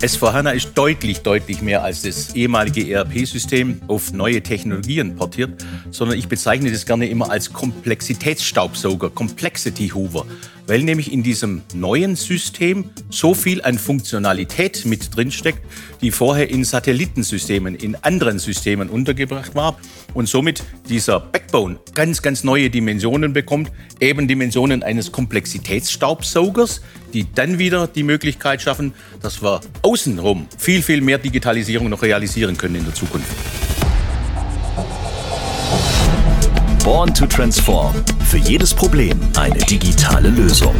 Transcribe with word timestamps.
S4HANA 0.00 0.52
ist 0.52 0.72
deutlich, 0.74 1.20
deutlich 1.20 1.60
mehr 1.60 1.84
als 1.84 2.02
das 2.02 2.34
ehemalige 2.34 2.90
ERP-System 2.90 3.82
auf 3.86 4.12
neue 4.12 4.42
Technologien 4.42 5.14
portiert, 5.14 5.62
sondern 5.90 6.18
ich 6.18 6.26
bezeichne 6.26 6.72
das 6.72 6.86
gerne 6.86 7.06
immer 7.08 7.30
als 7.30 7.52
Komplexitätsstaubsauger, 7.52 9.10
Complexity 9.10 9.88
Hoover, 9.88 10.24
weil 10.70 10.84
nämlich 10.84 11.12
in 11.12 11.24
diesem 11.24 11.62
neuen 11.74 12.14
System 12.14 12.90
so 13.10 13.34
viel 13.34 13.60
an 13.60 13.76
Funktionalität 13.76 14.84
mit 14.84 15.16
drinsteckt, 15.16 15.58
die 16.00 16.12
vorher 16.12 16.48
in 16.48 16.62
Satellitensystemen, 16.62 17.74
in 17.74 17.96
anderen 17.96 18.38
Systemen 18.38 18.88
untergebracht 18.88 19.56
war 19.56 19.76
und 20.14 20.28
somit 20.28 20.62
dieser 20.88 21.18
Backbone 21.18 21.80
ganz, 21.92 22.22
ganz 22.22 22.44
neue 22.44 22.70
Dimensionen 22.70 23.32
bekommt, 23.32 23.72
eben 23.98 24.28
Dimensionen 24.28 24.84
eines 24.84 25.10
Komplexitätsstaubsaugers, 25.10 26.82
die 27.12 27.26
dann 27.34 27.58
wieder 27.58 27.88
die 27.88 28.04
Möglichkeit 28.04 28.62
schaffen, 28.62 28.94
dass 29.20 29.42
wir 29.42 29.62
außenrum 29.82 30.46
viel, 30.56 30.82
viel 30.82 31.00
mehr 31.00 31.18
Digitalisierung 31.18 31.88
noch 31.88 32.02
realisieren 32.02 32.56
können 32.56 32.76
in 32.76 32.84
der 32.84 32.94
Zukunft. 32.94 33.89
Born 36.84 37.12
to 37.12 37.26
Transform. 37.26 37.94
Für 38.24 38.38
jedes 38.38 38.74
Problem 38.74 39.20
eine 39.36 39.58
digitale 39.58 40.30
Lösung. 40.30 40.74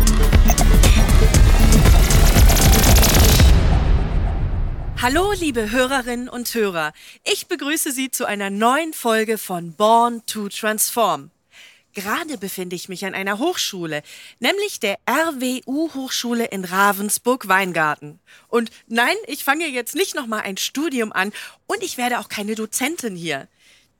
Hallo, 5.03 5.33
liebe 5.33 5.71
Hörerinnen 5.71 6.31
und 6.31 6.55
Hörer. 6.55 6.95
Ich 7.25 7.49
begrüße 7.49 7.93
Sie 7.93 8.11
zu 8.11 8.25
einer 8.25 8.49
neuen 8.49 8.95
Folge 8.95 9.37
von 9.37 9.75
Born 9.75 10.25
to 10.25 10.49
Transform. 10.49 11.31
Gerade 11.93 12.39
befinde 12.39 12.77
ich 12.77 12.89
mich 12.89 13.05
an 13.05 13.15
einer 13.15 13.39
Hochschule, 13.39 14.03
nämlich 14.39 14.81
der 14.81 14.99
RWU-Hochschule 15.07 16.47
in 16.47 16.65
Ravensburg-Weingarten. 16.65 18.21
Und 18.49 18.71
nein, 18.87 19.17
ich 19.27 19.45
fange 19.45 19.67
jetzt 19.67 19.95
nicht 19.95 20.15
nochmal 20.15 20.43
ein 20.43 20.57
Studium 20.57 21.13
an 21.13 21.33
und 21.67 21.83
ich 21.83 21.99
werde 21.99 22.21
auch 22.21 22.29
keine 22.29 22.55
Dozentin 22.55 23.17
hier. 23.17 23.49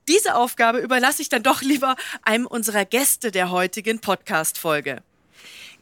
Diese 0.07 0.35
Aufgabe 0.35 0.79
überlasse 0.79 1.21
ich 1.21 1.29
dann 1.29 1.43
doch 1.43 1.61
lieber 1.61 1.95
einem 2.23 2.47
unserer 2.47 2.85
Gäste 2.85 3.31
der 3.31 3.51
heutigen 3.51 3.99
Podcast-Folge. 3.99 5.03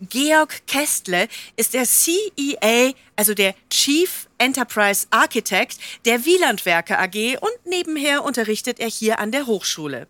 Georg 0.02 0.66
Kestle 0.66 1.28
ist 1.58 1.74
der 1.74 1.86
CEA, 1.86 2.94
also 3.18 3.34
der 3.34 3.54
Chief 3.70 4.30
Enterprise 4.38 5.08
Architect 5.10 5.78
der 6.06 6.26
Wielandwerke 6.26 6.98
AG 6.98 7.38
und 7.42 7.66
nebenher 7.66 8.24
unterrichtet 8.24 8.80
er 8.80 8.90
hier 8.90 9.20
an 9.20 9.32
der 9.32 9.46
Hochschule. 9.46 10.08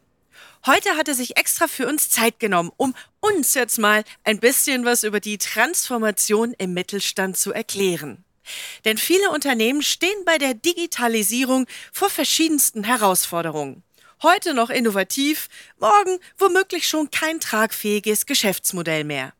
Heute 0.65 0.91
hat 0.95 1.07
er 1.07 1.15
sich 1.15 1.37
extra 1.37 1.67
für 1.67 1.87
uns 1.87 2.09
Zeit 2.09 2.39
genommen, 2.39 2.71
um 2.77 2.93
uns 3.19 3.53
jetzt 3.53 3.79
mal 3.79 4.03
ein 4.23 4.39
bisschen 4.39 4.85
was 4.85 5.03
über 5.03 5.19
die 5.19 5.37
Transformation 5.37 6.53
im 6.57 6.73
Mittelstand 6.73 7.37
zu 7.37 7.53
erklären. 7.53 8.23
Denn 8.85 8.97
viele 8.97 9.31
Unternehmen 9.31 9.81
stehen 9.81 10.25
bei 10.25 10.37
der 10.37 10.53
Digitalisierung 10.53 11.65
vor 11.91 12.09
verschiedensten 12.09 12.83
Herausforderungen. 12.83 13.83
Heute 14.21 14.53
noch 14.53 14.69
innovativ, 14.69 15.47
morgen 15.79 16.19
womöglich 16.37 16.89
schon 16.89 17.09
kein 17.09 17.39
tragfähiges 17.39 18.25
Geschäftsmodell 18.25 19.05
mehr. 19.05 19.31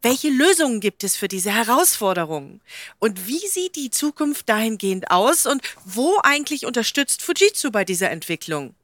Welche 0.00 0.28
Lösungen 0.28 0.78
gibt 0.78 1.02
es 1.02 1.16
für 1.16 1.26
diese 1.26 1.52
Herausforderungen? 1.52 2.60
Und 3.00 3.26
wie 3.26 3.44
sieht 3.48 3.74
die 3.74 3.90
Zukunft 3.90 4.48
dahingehend 4.48 5.10
aus? 5.10 5.44
Und 5.44 5.62
wo 5.84 6.20
eigentlich 6.22 6.66
unterstützt 6.66 7.22
Fujitsu 7.22 7.72
bei 7.72 7.84
dieser 7.84 8.10
Entwicklung? 8.10 8.76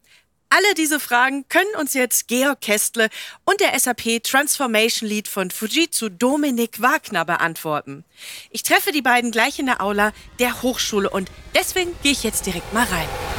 Alle 0.49 0.75
diese 0.75 0.99
Fragen 0.99 1.49
können 1.49 1.75
uns 1.79 1.95
jetzt 1.95 2.27
Georg 2.27 2.61
Kestle 2.61 3.09
und 3.45 3.61
der 3.61 3.79
SAP 3.79 4.25
Transformation 4.25 5.09
Lead 5.09 5.29
von 5.29 5.53
Fujitsu 5.53 6.09
Dominik 6.09 6.83
Wagner 6.83 7.25
beantworten. 7.25 8.05
Ich 8.51 8.65
treffe 8.65 8.91
die 8.91 9.03
beiden 9.03 9.31
gleich 9.31 9.61
in 9.61 9.67
der 9.67 9.81
Aula 9.81 10.13
der 10.41 10.63
Hochschule 10.63 11.11
und 11.11 11.31
deswegen 11.55 11.97
gehe 12.03 12.13
ich 12.13 12.25
jetzt 12.25 12.47
direkt 12.47 12.73
mal 12.75 12.87
rein. 12.87 13.36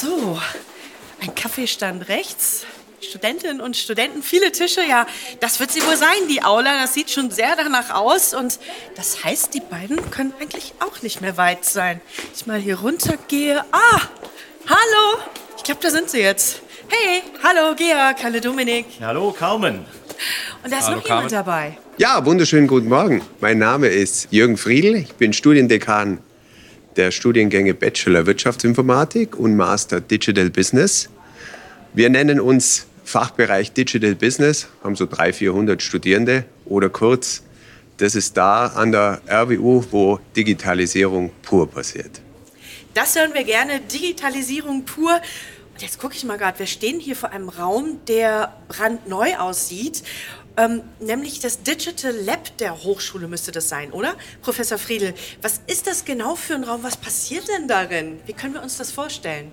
So, 0.00 0.38
ein 1.20 1.34
Kaffeestand 1.34 2.08
rechts, 2.08 2.66
Studentinnen 3.00 3.60
und 3.60 3.76
Studenten, 3.76 4.22
viele 4.22 4.50
Tische, 4.50 4.80
ja, 4.82 5.06
das 5.40 5.60
wird 5.60 5.70
sie 5.70 5.82
wohl 5.86 5.96
sein, 5.96 6.16
die 6.28 6.42
Aula. 6.42 6.80
Das 6.82 6.94
sieht 6.94 7.10
schon 7.10 7.30
sehr 7.30 7.54
danach 7.56 7.90
aus. 7.90 8.34
Und 8.34 8.58
das 8.96 9.22
heißt, 9.24 9.54
die 9.54 9.60
beiden 9.60 10.10
können 10.10 10.32
eigentlich 10.40 10.74
auch 10.80 11.02
nicht 11.02 11.20
mehr 11.20 11.36
weit 11.36 11.64
sein. 11.64 12.00
Ich 12.34 12.46
mal 12.46 12.58
hier 12.58 12.80
runtergehe. 12.80 13.62
Ah, 13.72 14.00
hallo. 14.66 15.22
Ich 15.56 15.62
glaube, 15.62 15.80
da 15.82 15.90
sind 15.90 16.10
sie 16.10 16.20
jetzt. 16.20 16.60
Hey, 16.88 17.22
hallo 17.42 17.74
Georg, 17.76 18.22
hallo 18.22 18.40
Dominik. 18.40 18.86
Hallo 19.00 19.32
Carmen. 19.32 19.84
Und 20.62 20.72
da 20.72 20.78
ist 20.78 20.86
hallo, 20.86 20.96
noch 20.96 21.04
jemand 21.04 21.30
Carmen. 21.30 21.46
dabei. 21.46 21.78
Ja, 21.98 22.24
wunderschönen 22.24 22.66
guten 22.66 22.88
Morgen. 22.88 23.22
Mein 23.40 23.58
Name 23.58 23.88
ist 23.88 24.28
Jürgen 24.30 24.56
Friedl. 24.56 24.96
Ich 24.96 25.14
bin 25.14 25.32
Studiendekan 25.32 26.18
der 26.96 27.10
Studiengänge 27.10 27.74
Bachelor 27.74 28.26
Wirtschaftsinformatik 28.26 29.36
und 29.36 29.56
Master 29.56 30.00
Digital 30.00 30.50
Business. 30.50 31.08
Wir 31.92 32.10
nennen 32.10 32.40
uns 32.40 32.86
Fachbereich 33.04 33.72
Digital 33.72 34.14
Business, 34.14 34.68
haben 34.82 34.96
so 34.96 35.06
300, 35.06 35.34
400 35.34 35.82
Studierende 35.82 36.44
oder 36.64 36.88
kurz, 36.88 37.42
das 37.98 38.14
ist 38.14 38.36
da 38.36 38.66
an 38.66 38.92
der 38.92 39.20
RWU, 39.28 39.84
wo 39.90 40.18
Digitalisierung 40.36 41.30
pur 41.42 41.70
passiert. 41.70 42.20
Das 42.94 43.16
hören 43.16 43.34
wir 43.34 43.44
gerne, 43.44 43.80
Digitalisierung 43.80 44.84
pur. 44.84 45.20
Und 45.72 45.82
jetzt 45.82 45.98
gucke 45.98 46.14
ich 46.14 46.24
mal 46.24 46.38
gerade, 46.38 46.58
wir 46.60 46.66
stehen 46.66 47.00
hier 47.00 47.16
vor 47.16 47.30
einem 47.30 47.48
Raum, 47.48 47.98
der 48.06 48.56
brandneu 48.68 49.36
aussieht. 49.36 50.02
Ähm, 50.56 50.82
nämlich 51.00 51.40
das 51.40 51.62
Digital 51.62 52.14
Lab 52.24 52.56
der 52.58 52.84
Hochschule 52.84 53.26
müsste 53.26 53.50
das 53.50 53.68
sein, 53.68 53.90
oder? 53.90 54.14
Professor 54.40 54.78
Friedel, 54.78 55.14
was 55.42 55.60
ist 55.66 55.88
das 55.88 56.04
genau 56.04 56.36
für 56.36 56.54
ein 56.54 56.62
Raum? 56.62 56.84
Was 56.84 56.96
passiert 56.96 57.48
denn 57.48 57.66
darin? 57.66 58.20
Wie 58.26 58.34
können 58.34 58.54
wir 58.54 58.62
uns 58.62 58.78
das 58.78 58.92
vorstellen? 58.92 59.50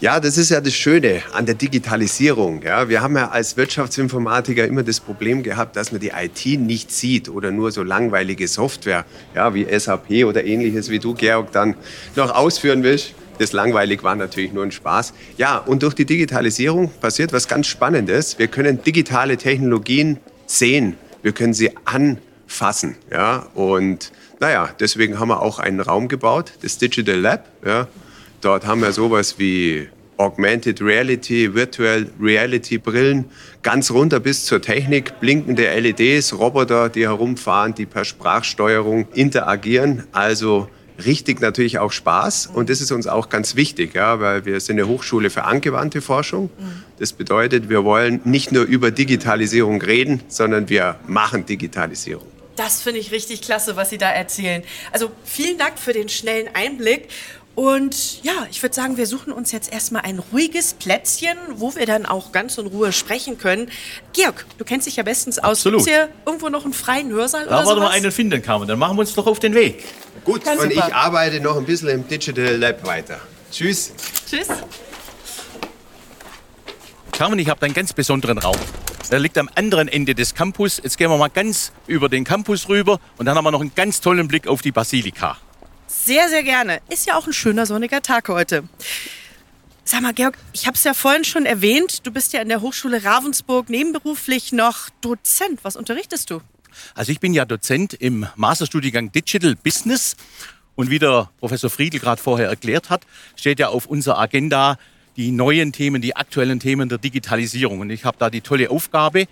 Ja, 0.00 0.20
das 0.20 0.36
ist 0.36 0.50
ja 0.50 0.60
das 0.60 0.74
Schöne 0.74 1.22
an 1.32 1.46
der 1.46 1.54
Digitalisierung. 1.54 2.62
Ja, 2.62 2.88
wir 2.88 3.00
haben 3.00 3.16
ja 3.16 3.30
als 3.30 3.56
Wirtschaftsinformatiker 3.56 4.66
immer 4.66 4.82
das 4.82 5.00
Problem 5.00 5.42
gehabt, 5.42 5.74
dass 5.74 5.90
man 5.90 6.00
die 6.00 6.12
IT 6.14 6.60
nicht 6.60 6.92
sieht 6.92 7.28
oder 7.28 7.50
nur 7.50 7.72
so 7.72 7.82
langweilige 7.82 8.46
Software, 8.46 9.06
ja, 9.34 9.54
wie 9.54 9.66
SAP 9.78 10.24
oder 10.26 10.44
ähnliches, 10.44 10.90
wie 10.90 10.98
du, 10.98 11.14
Georg, 11.14 11.50
dann 11.52 11.76
noch 12.14 12.30
ausführen 12.34 12.82
willst. 12.82 13.14
Das 13.38 13.52
langweilig 13.52 14.02
war 14.02 14.14
natürlich 14.14 14.52
nur 14.52 14.64
ein 14.64 14.72
Spaß. 14.72 15.12
Ja, 15.36 15.58
und 15.58 15.82
durch 15.82 15.94
die 15.94 16.04
Digitalisierung 16.04 16.90
passiert 17.00 17.32
was 17.32 17.48
ganz 17.48 17.66
Spannendes. 17.66 18.38
Wir 18.38 18.48
können 18.48 18.82
digitale 18.82 19.36
Technologien 19.36 20.18
sehen. 20.46 20.96
Wir 21.22 21.32
können 21.32 21.54
sie 21.54 21.70
anfassen. 21.84 22.96
Ja, 23.10 23.46
und 23.54 24.12
naja, 24.40 24.70
deswegen 24.80 25.18
haben 25.18 25.28
wir 25.28 25.42
auch 25.42 25.58
einen 25.58 25.80
Raum 25.80 26.08
gebaut, 26.08 26.52
das 26.62 26.78
Digital 26.78 27.18
Lab. 27.18 27.46
Ja, 27.64 27.88
Dort 28.46 28.66
haben 28.66 28.82
wir 28.82 28.92
sowas 28.92 29.38
wie 29.38 29.88
Augmented 30.18 30.80
Reality, 30.80 31.54
Virtual 31.54 32.06
Reality 32.20 32.78
Brillen, 32.78 33.24
ganz 33.62 33.90
runter 33.90 34.20
bis 34.20 34.44
zur 34.44 34.62
Technik, 34.62 35.18
blinkende 35.20 35.68
LEDs, 35.78 36.38
Roboter, 36.38 36.88
die 36.88 37.02
herumfahren, 37.02 37.74
die 37.74 37.86
per 37.86 38.04
Sprachsteuerung 38.04 39.08
interagieren. 39.14 40.04
Also 40.12 40.68
richtig 41.04 41.40
natürlich 41.40 41.78
auch 41.78 41.92
Spaß 41.92 42.46
und 42.46 42.70
das 42.70 42.80
ist 42.80 42.92
uns 42.92 43.06
auch 43.06 43.28
ganz 43.28 43.56
wichtig, 43.56 43.94
ja, 43.94 44.20
weil 44.20 44.44
wir 44.44 44.60
sind 44.60 44.78
eine 44.78 44.88
Hochschule 44.88 45.30
für 45.30 45.44
angewandte 45.44 46.00
Forschung. 46.00 46.50
Das 46.98 47.12
bedeutet, 47.12 47.68
wir 47.68 47.84
wollen 47.84 48.20
nicht 48.24 48.52
nur 48.52 48.64
über 48.64 48.90
Digitalisierung 48.90 49.82
reden, 49.82 50.22
sondern 50.28 50.68
wir 50.68 50.98
machen 51.06 51.46
Digitalisierung. 51.46 52.26
Das 52.56 52.80
finde 52.80 53.00
ich 53.00 53.12
richtig 53.12 53.42
klasse, 53.42 53.76
was 53.76 53.90
Sie 53.90 53.98
da 53.98 54.10
erzählen. 54.10 54.62
Also 54.90 55.10
vielen 55.24 55.58
Dank 55.58 55.78
für 55.78 55.92
den 55.92 56.08
schnellen 56.08 56.48
Einblick. 56.54 57.08
Und 57.56 58.22
ja, 58.22 58.46
ich 58.50 58.62
würde 58.62 58.74
sagen, 58.74 58.98
wir 58.98 59.06
suchen 59.06 59.32
uns 59.32 59.50
jetzt 59.50 59.72
erstmal 59.72 60.02
ein 60.02 60.18
ruhiges 60.18 60.74
Plätzchen, 60.74 61.38
wo 61.54 61.74
wir 61.74 61.86
dann 61.86 62.04
auch 62.04 62.30
ganz 62.30 62.58
in 62.58 62.66
Ruhe 62.66 62.92
sprechen 62.92 63.38
können. 63.38 63.70
Georg, 64.12 64.44
du 64.58 64.64
kennst 64.64 64.86
dich 64.86 64.96
ja 64.96 65.02
bestens 65.02 65.38
aus. 65.38 65.52
Absolut. 65.52 65.80
Gibt 65.80 65.88
hier 65.88 66.10
irgendwo 66.26 66.50
noch 66.50 66.64
einen 66.64 66.74
freien 66.74 67.10
Hörsaal 67.10 67.46
da 67.46 67.60
oder 67.60 67.66
so? 67.66 67.74
Da 67.76 67.80
wir 67.80 67.90
einen 67.90 68.12
finden, 68.12 68.42
Carmen. 68.42 68.68
Dann 68.68 68.78
machen 68.78 68.98
wir 68.98 69.00
uns 69.00 69.14
doch 69.14 69.26
auf 69.26 69.38
den 69.40 69.54
Weg. 69.54 69.84
Gut, 70.22 70.44
Ganz 70.44 70.60
und 70.60 70.70
super. 70.70 70.86
ich 70.86 70.94
arbeite 70.94 71.40
noch 71.40 71.56
ein 71.56 71.64
bisschen 71.64 71.88
im 71.88 72.06
Digital 72.06 72.56
Lab 72.56 72.86
weiter. 72.86 73.20
Tschüss. 73.50 73.94
Tschüss. 74.28 74.48
Carmen, 77.12 77.38
ich 77.38 77.48
habe 77.48 77.64
einen 77.64 77.72
ganz 77.72 77.94
besonderen 77.94 78.36
Raum. 78.36 78.56
Der 79.10 79.18
liegt 79.18 79.38
am 79.38 79.48
anderen 79.54 79.88
Ende 79.88 80.14
des 80.14 80.34
Campus. 80.34 80.78
Jetzt 80.82 80.98
gehen 80.98 81.08
wir 81.08 81.16
mal 81.16 81.28
ganz 81.28 81.72
über 81.86 82.10
den 82.10 82.24
Campus 82.24 82.68
rüber 82.68 83.00
und 83.16 83.24
dann 83.24 83.34
haben 83.34 83.44
wir 83.44 83.50
noch 83.50 83.62
einen 83.62 83.74
ganz 83.74 84.02
tollen 84.02 84.28
Blick 84.28 84.46
auf 84.46 84.60
die 84.60 84.72
Basilika. 84.72 85.38
Sehr, 86.04 86.28
sehr 86.28 86.42
gerne. 86.42 86.80
Ist 86.88 87.06
ja 87.06 87.16
auch 87.16 87.26
ein 87.26 87.32
schöner 87.32 87.66
sonniger 87.66 88.02
Tag 88.02 88.28
heute. 88.28 88.64
Sag 89.84 90.02
mal, 90.02 90.12
Georg, 90.12 90.36
ich 90.52 90.66
habe 90.66 90.76
es 90.76 90.84
ja 90.84 90.94
vorhin 90.94 91.24
schon 91.24 91.46
erwähnt, 91.46 92.06
du 92.06 92.12
bist 92.12 92.32
ja 92.32 92.40
in 92.40 92.48
der 92.48 92.60
Hochschule 92.60 93.04
Ravensburg 93.04 93.70
nebenberuflich 93.70 94.52
noch 94.52 94.90
Dozent. 95.00 95.60
Was 95.62 95.76
unterrichtest 95.76 96.30
du? 96.30 96.40
Also 96.94 97.12
ich 97.12 97.20
bin 97.20 97.34
ja 97.34 97.44
Dozent 97.44 97.94
im 97.94 98.26
Masterstudiengang 98.36 99.10
Digital 99.10 99.56
Business 99.56 100.16
und 100.74 100.90
wie 100.90 100.98
der 100.98 101.30
Professor 101.38 101.70
Friedl 101.70 101.98
gerade 101.98 102.20
vorher 102.20 102.48
erklärt 102.48 102.90
hat, 102.90 103.02
steht 103.34 103.58
ja 103.58 103.68
auf 103.68 103.86
unserer 103.86 104.18
Agenda 104.18 104.78
die 105.16 105.30
neuen 105.30 105.72
Themen, 105.72 106.02
die 106.02 106.14
aktuellen 106.14 106.60
Themen 106.60 106.88
der 106.88 106.98
Digitalisierung. 106.98 107.80
Und 107.80 107.90
ich 107.90 108.04
habe 108.04 108.16
da 108.18 108.28
die 108.28 108.42
tolle 108.42 108.70
Aufgabe, 108.70 109.26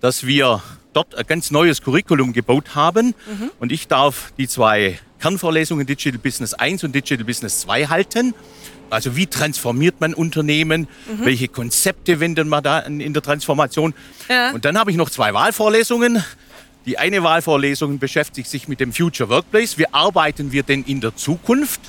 dass 0.00 0.26
wir 0.26 0.62
dort 0.92 1.14
ein 1.14 1.26
ganz 1.26 1.50
neues 1.50 1.82
Curriculum 1.82 2.32
gebaut 2.32 2.74
haben. 2.74 3.14
Mhm. 3.26 3.50
Und 3.60 3.70
ich 3.70 3.86
darf 3.86 4.32
die 4.38 4.48
zwei 4.48 4.98
Kernvorlesungen 5.20 5.86
Digital 5.86 6.18
Business 6.18 6.54
1 6.54 6.84
und 6.84 6.94
Digital 6.94 7.24
Business 7.24 7.60
2 7.60 7.86
halten. 7.86 8.34
Also 8.90 9.16
wie 9.16 9.26
transformiert 9.26 10.00
man 10.00 10.14
Unternehmen? 10.14 10.88
Mhm. 11.08 11.24
Welche 11.24 11.48
Konzepte 11.48 12.20
wendet 12.20 12.46
man 12.46 12.62
da 12.62 12.80
in 12.80 13.12
der 13.12 13.22
Transformation? 13.22 13.94
Ja. 14.28 14.52
Und 14.52 14.64
dann 14.64 14.78
habe 14.78 14.90
ich 14.90 14.96
noch 14.96 15.10
zwei 15.10 15.34
Wahlvorlesungen. 15.34 16.22
Die 16.86 16.98
eine 16.98 17.24
Wahlvorlesung 17.24 17.98
beschäftigt 17.98 18.48
sich 18.48 18.68
mit 18.68 18.78
dem 18.78 18.92
Future 18.92 19.28
Workplace. 19.28 19.76
Wie 19.76 19.92
arbeiten 19.92 20.52
wir 20.52 20.62
denn 20.62 20.84
in 20.84 21.00
der 21.00 21.16
Zukunft 21.16 21.80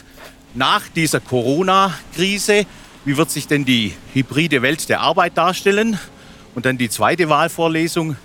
nach 0.55 0.87
dieser 0.87 1.19
Corona-Krise? 1.19 2.65
Wie 3.05 3.15
wird 3.15 3.29
sich 3.29 3.47
denn 3.47 3.63
die 3.63 3.93
hybride 4.13 4.63
Welt 4.63 4.89
der 4.89 5.01
Arbeit 5.01 5.37
darstellen? 5.37 5.99
Und 6.55 6.65
dann 6.65 6.79
die 6.79 6.89
zweite 6.89 7.29
Wahlvorlesung. 7.29 8.15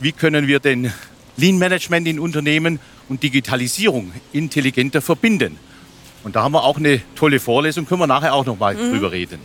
Wie 0.00 0.10
können 0.10 0.48
wir 0.48 0.58
denn 0.58 0.92
Lean 1.36 1.58
Management 1.58 2.08
in 2.08 2.18
Unternehmen 2.18 2.80
und 3.08 3.22
Digitalisierung 3.22 4.12
intelligenter 4.32 5.00
verbinden? 5.00 5.58
Und 6.24 6.36
da 6.36 6.42
haben 6.42 6.52
wir 6.52 6.64
auch 6.64 6.76
eine 6.76 7.00
tolle 7.14 7.40
Vorlesung, 7.40 7.86
können 7.86 8.00
wir 8.00 8.06
nachher 8.06 8.34
auch 8.34 8.44
noch 8.44 8.58
mal 8.58 8.74
mhm. 8.74 8.92
drüber 8.92 9.12
reden. 9.12 9.38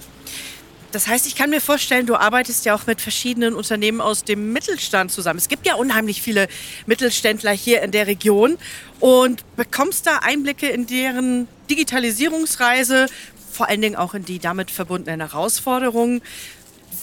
Das 0.93 1.07
heißt, 1.07 1.25
ich 1.25 1.35
kann 1.35 1.49
mir 1.49 1.59
vorstellen, 1.59 2.05
du 2.05 2.15
arbeitest 2.15 2.65
ja 2.65 2.75
auch 2.75 2.85
mit 2.85 3.01
verschiedenen 3.01 3.55
Unternehmen 3.55 3.99
aus 3.99 4.25
dem 4.25 4.53
Mittelstand 4.53 5.11
zusammen. 5.11 5.39
Es 5.39 5.49
gibt 5.49 5.65
ja 5.65 5.73
unheimlich 5.73 6.21
viele 6.21 6.47
Mittelständler 6.85 7.51
hier 7.51 7.81
in 7.81 7.89
der 7.89 8.05
Region 8.05 8.57
und 8.99 9.43
bekommst 9.55 10.05
da 10.05 10.19
Einblicke 10.19 10.67
in 10.67 10.85
deren 10.85 11.47
Digitalisierungsreise, 11.67 13.07
vor 13.51 13.69
allen 13.69 13.81
Dingen 13.81 13.95
auch 13.95 14.13
in 14.13 14.23
die 14.23 14.37
damit 14.37 14.69
verbundenen 14.69 15.19
Herausforderungen. 15.19 16.21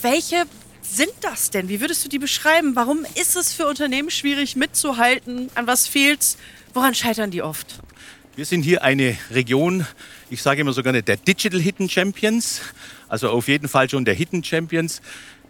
Welche 0.03 0.45
sind 0.83 1.13
das 1.21 1.51
denn? 1.51 1.69
Wie 1.69 1.81
würdest 1.81 2.05
du 2.05 2.09
die 2.09 2.19
beschreiben? 2.19 2.77
Warum 2.77 3.07
ist 3.15 3.37
es 3.37 3.53
für 3.53 3.67
Unternehmen 3.67 4.11
schwierig 4.11 4.57
mitzuhalten? 4.57 5.51
An 5.55 5.67
was 5.67 5.87
fehlt 5.87 6.37
Woran 6.73 6.95
scheitern 6.95 7.33
die 7.33 7.43
oft? 7.43 7.81
Wir 8.37 8.45
sind 8.45 8.63
hier 8.63 8.85
eine 8.85 9.19
Region, 9.33 9.85
ich 10.31 10.41
sage 10.41 10.61
immer 10.61 10.73
sogar 10.73 10.93
nicht 10.93 11.09
der 11.09 11.17
Digital 11.17 11.61
Hidden 11.61 11.89
Champions, 11.89 12.61
also 13.09 13.29
auf 13.31 13.49
jeden 13.49 13.69
Fall 13.69 13.91
schon 13.91 14.05
der 14.05 14.15
Hidden 14.15 14.45
Champions, 14.45 15.03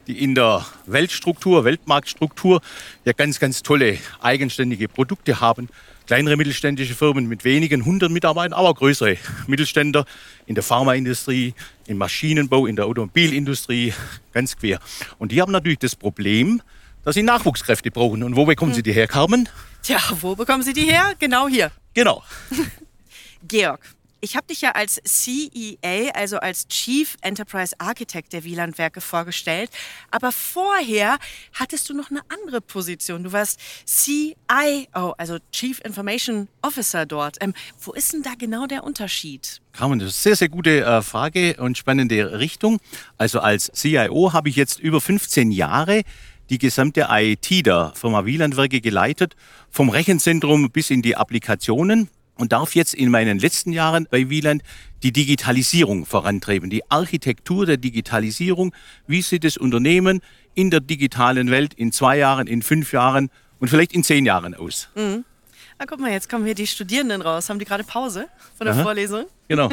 die 0.07 0.23
in 0.23 0.35
der 0.35 0.65
Weltstruktur, 0.87 1.65
Weltmarktstruktur 1.65 2.63
ja 3.05 3.13
ganz, 3.13 3.39
ganz 3.39 3.63
tolle 3.63 3.99
eigenständige 4.23 4.89
Produkte 4.89 5.41
haben. 5.41 5.69
Kleinere 6.07 6.37
mittelständische 6.37 6.95
Firmen 6.95 7.27
mit 7.27 7.45
wenigen 7.45 7.85
hundert 7.85 8.11
Mitarbeitern, 8.11 8.53
aber 8.53 8.75
größere 8.75 9.17
Mittelständler 9.47 10.05
in 10.47 10.55
der 10.55 10.65
Pharmaindustrie, 10.65 11.55
im 11.87 11.99
Maschinenbau, 11.99 12.67
in 12.67 12.77
der 12.77 12.87
Automobilindustrie, 12.87 13.95
ganz 14.33 14.57
quer. 14.57 14.81
Und 15.19 15.33
die 15.33 15.41
haben 15.41 15.53
natürlich 15.53 15.79
das 15.79 15.95
Problem, 15.95 16.63
dass 17.05 17.15
sie 17.15 17.23
Nachwuchskräfte 17.23 17.91
brauchen. 17.91 18.23
Und 18.23 18.37
wo 18.37 18.45
bekommen 18.45 18.73
hm. 18.73 18.77
sie 18.77 18.83
die 18.83 18.93
her, 18.93 19.07
Carmen? 19.07 19.49
Tja, 19.83 20.01
wo 20.21 20.35
bekommen 20.35 20.63
sie 20.63 20.73
die 20.73 20.85
her? 20.85 21.15
Genau 21.19 21.49
hier. 21.49 21.71
Genau. 21.95 22.23
Georg, 23.49 23.81
ich 24.21 24.37
habe 24.37 24.47
dich 24.47 24.61
ja 24.61 24.73
als 24.73 25.01
CEA, 25.05 26.11
also 26.15 26.39
als 26.39 26.69
Chief 26.69 27.17
Enterprise 27.23 27.75
Architect 27.79 28.33
der 28.33 28.45
Wielandwerke 28.45 29.01
vorgestellt. 29.01 29.71
Aber 30.11 30.33
vorher 30.33 31.19
hattest 31.55 31.89
du 31.89 31.95
noch 31.95 32.11
eine 32.11 32.21
andere 32.29 32.61
Position. 32.61 33.25
Du 33.25 33.33
warst 33.33 33.61
CIO, 33.87 35.15
also 35.17 35.39
Chief 35.53 35.81
Information 35.85 36.49
Officer 36.63 37.07
dort. 37.07 37.39
Ähm, 37.41 37.55
wo 37.81 37.93
ist 37.93 38.13
denn 38.13 38.23
da 38.23 38.33
genau 38.39 38.67
der 38.67 38.85
Unterschied? 38.85 39.61
Carmen, 39.73 39.99
das 39.99 40.09
ist 40.09 40.15
eine 40.17 40.23
sehr, 40.23 40.37
sehr 40.37 40.49
gute 40.49 40.85
äh, 40.85 41.03
Frage 41.03 41.57
und 41.59 41.79
spannende 41.79 42.39
Richtung. 42.39 42.79
Also 43.17 43.41
als 43.41 43.71
CIO 43.75 44.33
habe 44.33 44.49
ich 44.49 44.57
jetzt 44.57 44.79
über 44.81 45.01
15 45.01 45.51
Jahre 45.51 46.03
die 46.51 46.59
gesamte 46.59 47.07
IT 47.11 47.65
der 47.65 47.93
Firma 47.95 48.27
Wielandwerke 48.27 48.81
geleitet, 48.81 49.37
vom 49.71 49.89
Rechenzentrum 49.89 50.71
bis 50.71 50.91
in 50.91 51.01
die 51.01 51.17
Applikationen 51.17 52.09
und 52.41 52.53
darf 52.53 52.75
jetzt 52.75 52.95
in 52.95 53.11
meinen 53.11 53.39
letzten 53.39 53.73
Jahren 53.73 54.07
bei 54.11 54.31
Wieland 54.31 54.63
die 55.03 55.13
Digitalisierung 55.13 56.07
vorantreiben, 56.07 56.71
die 56.71 56.89
Architektur 56.91 57.67
der 57.67 57.77
Digitalisierung. 57.77 58.75
Wie 59.07 59.23
sieht 59.23 59.45
das 59.45 59.57
Unternehmen 59.57 60.21
in 60.55 60.71
der 60.71 60.81
digitalen 60.81 61.51
Welt 61.51 61.75
in 61.75 61.93
zwei 61.93 62.19
Jahren, 62.19 62.47
in 62.47 62.63
fünf 62.63 62.93
Jahren 62.93 63.31
und 63.59 63.69
vielleicht 63.69 63.93
in 63.93 64.05
zehn 64.05 64.27
Jahren 64.27 64.55
aus? 64.55 64.89
Mhm. 64.95 65.25
Na, 65.79 65.87
guck 65.87 66.01
mal, 66.01 66.11
jetzt 66.11 66.29
kommen 66.29 66.45
hier 66.45 66.55
die 66.55 66.67
Studierenden 66.67 67.23
raus. 67.23 67.49
Haben 67.49 67.59
die 67.59 67.65
gerade 67.65 67.85
Pause 67.85 68.29
von 68.57 68.67
der 68.67 68.75
Aha, 68.75 68.83
Vorlesung? 68.83 69.27
Genau. 69.49 69.71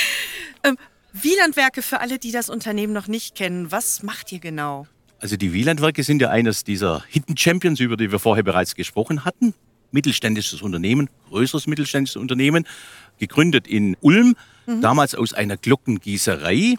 ähm, 0.64 0.78
Wielandwerke 1.12 1.82
für 1.82 2.00
alle, 2.00 2.18
die 2.18 2.32
das 2.32 2.48
Unternehmen 2.48 2.92
noch 2.92 3.06
nicht 3.06 3.34
kennen. 3.34 3.70
Was 3.70 4.02
macht 4.02 4.32
ihr 4.32 4.38
genau? 4.38 4.86
Also 5.18 5.36
die 5.36 5.52
Wielandwerke 5.52 6.02
sind 6.02 6.22
ja 6.22 6.30
eines 6.30 6.64
dieser 6.64 7.04
Hidden 7.08 7.36
Champions, 7.36 7.80
über 7.80 7.96
die 7.96 8.10
wir 8.10 8.18
vorher 8.18 8.42
bereits 8.42 8.74
gesprochen 8.74 9.24
hatten. 9.24 9.54
Mittelständisches 9.92 10.62
Unternehmen, 10.62 11.08
größeres 11.28 11.66
mittelständisches 11.66 12.16
Unternehmen, 12.16 12.66
gegründet 13.18 13.66
in 13.68 13.96
Ulm, 14.00 14.34
mhm. 14.66 14.80
damals 14.80 15.14
aus 15.14 15.32
einer 15.32 15.56
Glockengießerei. 15.56 16.76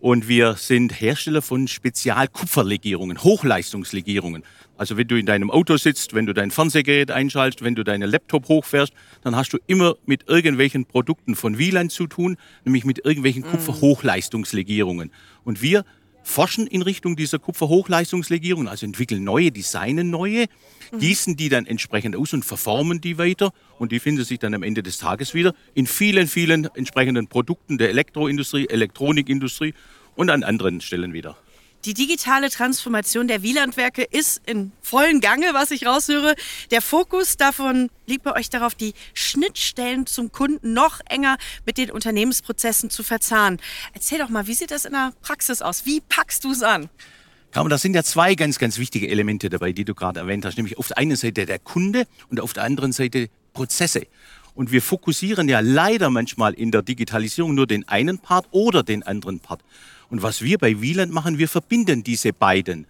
Und 0.00 0.26
wir 0.26 0.54
sind 0.54 1.00
Hersteller 1.00 1.42
von 1.42 1.68
Spezialkupferlegierungen, 1.68 3.22
Hochleistungslegierungen. 3.22 4.42
Also 4.76 4.96
wenn 4.96 5.06
du 5.06 5.16
in 5.16 5.26
deinem 5.26 5.48
Auto 5.48 5.76
sitzt, 5.76 6.12
wenn 6.12 6.26
du 6.26 6.34
dein 6.34 6.50
Fernsehgerät 6.50 7.12
einschaltest, 7.12 7.62
wenn 7.62 7.76
du 7.76 7.84
deinen 7.84 8.10
Laptop 8.10 8.48
hochfährst, 8.48 8.92
dann 9.22 9.36
hast 9.36 9.52
du 9.52 9.58
immer 9.68 9.94
mit 10.04 10.28
irgendwelchen 10.28 10.86
Produkten 10.86 11.36
von 11.36 11.56
Wieland 11.56 11.92
zu 11.92 12.08
tun, 12.08 12.36
nämlich 12.64 12.84
mit 12.84 13.04
irgendwelchen 13.04 13.44
mhm. 13.44 13.50
Kupferhochleistungslegierungen. 13.52 15.12
Und 15.44 15.62
wir 15.62 15.84
forschen 16.22 16.66
in 16.66 16.82
Richtung 16.82 17.16
dieser 17.16 17.38
Kupferhochleistungslegierung, 17.38 18.68
also 18.68 18.86
entwickeln 18.86 19.24
neue, 19.24 19.50
designen 19.50 20.10
neue, 20.10 20.46
mhm. 20.92 20.98
gießen 20.98 21.36
die 21.36 21.48
dann 21.48 21.66
entsprechend 21.66 22.16
aus 22.16 22.32
und 22.32 22.44
verformen 22.44 23.00
die 23.00 23.18
weiter 23.18 23.52
und 23.78 23.92
die 23.92 24.00
finden 24.00 24.24
sich 24.24 24.38
dann 24.38 24.54
am 24.54 24.62
Ende 24.62 24.82
des 24.82 24.98
Tages 24.98 25.34
wieder 25.34 25.54
in 25.74 25.86
vielen, 25.86 26.26
vielen 26.26 26.68
entsprechenden 26.74 27.26
Produkten 27.26 27.78
der 27.78 27.90
Elektroindustrie, 27.90 28.68
Elektronikindustrie 28.68 29.74
und 30.14 30.30
an 30.30 30.42
anderen 30.42 30.80
Stellen 30.80 31.12
wieder. 31.12 31.36
Die 31.84 31.94
digitale 31.94 32.48
Transformation 32.48 33.26
der 33.26 33.42
Wielandwerke 33.42 34.04
ist 34.04 34.40
in 34.46 34.70
vollen 34.82 35.20
Gange, 35.20 35.46
was 35.52 35.72
ich 35.72 35.84
raushöre. 35.84 36.36
Der 36.70 36.80
Fokus 36.80 37.36
davon 37.36 37.90
liegt 38.06 38.22
bei 38.22 38.36
euch 38.36 38.50
darauf, 38.50 38.76
die 38.76 38.94
Schnittstellen 39.14 40.06
zum 40.06 40.30
Kunden 40.30 40.74
noch 40.74 41.00
enger 41.08 41.38
mit 41.66 41.78
den 41.78 41.90
Unternehmensprozessen 41.90 42.88
zu 42.88 43.02
verzahnen. 43.02 43.60
Erzähl 43.94 44.18
doch 44.18 44.28
mal, 44.28 44.46
wie 44.46 44.54
sieht 44.54 44.70
das 44.70 44.84
in 44.84 44.92
der 44.92 45.12
Praxis 45.22 45.60
aus? 45.60 45.84
Wie 45.84 46.00
packst 46.00 46.44
du 46.44 46.52
es 46.52 46.62
an? 46.62 46.88
Ja, 47.52 47.64
da 47.64 47.76
sind 47.76 47.94
ja 47.94 48.04
zwei 48.04 48.36
ganz, 48.36 48.60
ganz 48.60 48.78
wichtige 48.78 49.08
Elemente 49.08 49.50
dabei, 49.50 49.72
die 49.72 49.84
du 49.84 49.96
gerade 49.96 50.20
erwähnt 50.20 50.44
hast. 50.44 50.58
Nämlich 50.58 50.78
auf 50.78 50.86
der 50.86 50.98
einen 50.98 51.16
Seite 51.16 51.46
der 51.46 51.58
Kunde 51.58 52.06
und 52.30 52.38
auf 52.38 52.52
der 52.52 52.62
anderen 52.62 52.92
Seite 52.92 53.28
Prozesse. 53.54 54.06
Und 54.54 54.70
wir 54.70 54.82
fokussieren 54.82 55.48
ja 55.48 55.58
leider 55.58 56.10
manchmal 56.10 56.54
in 56.54 56.70
der 56.70 56.82
Digitalisierung 56.82 57.56
nur 57.56 57.66
den 57.66 57.88
einen 57.88 58.20
Part 58.20 58.46
oder 58.52 58.84
den 58.84 59.02
anderen 59.02 59.40
Part. 59.40 59.62
Und 60.12 60.22
was 60.22 60.42
wir 60.42 60.58
bei 60.58 60.82
Wieland 60.82 61.10
machen, 61.10 61.38
wir 61.38 61.48
verbinden 61.48 62.04
diese 62.04 62.34
beiden 62.34 62.86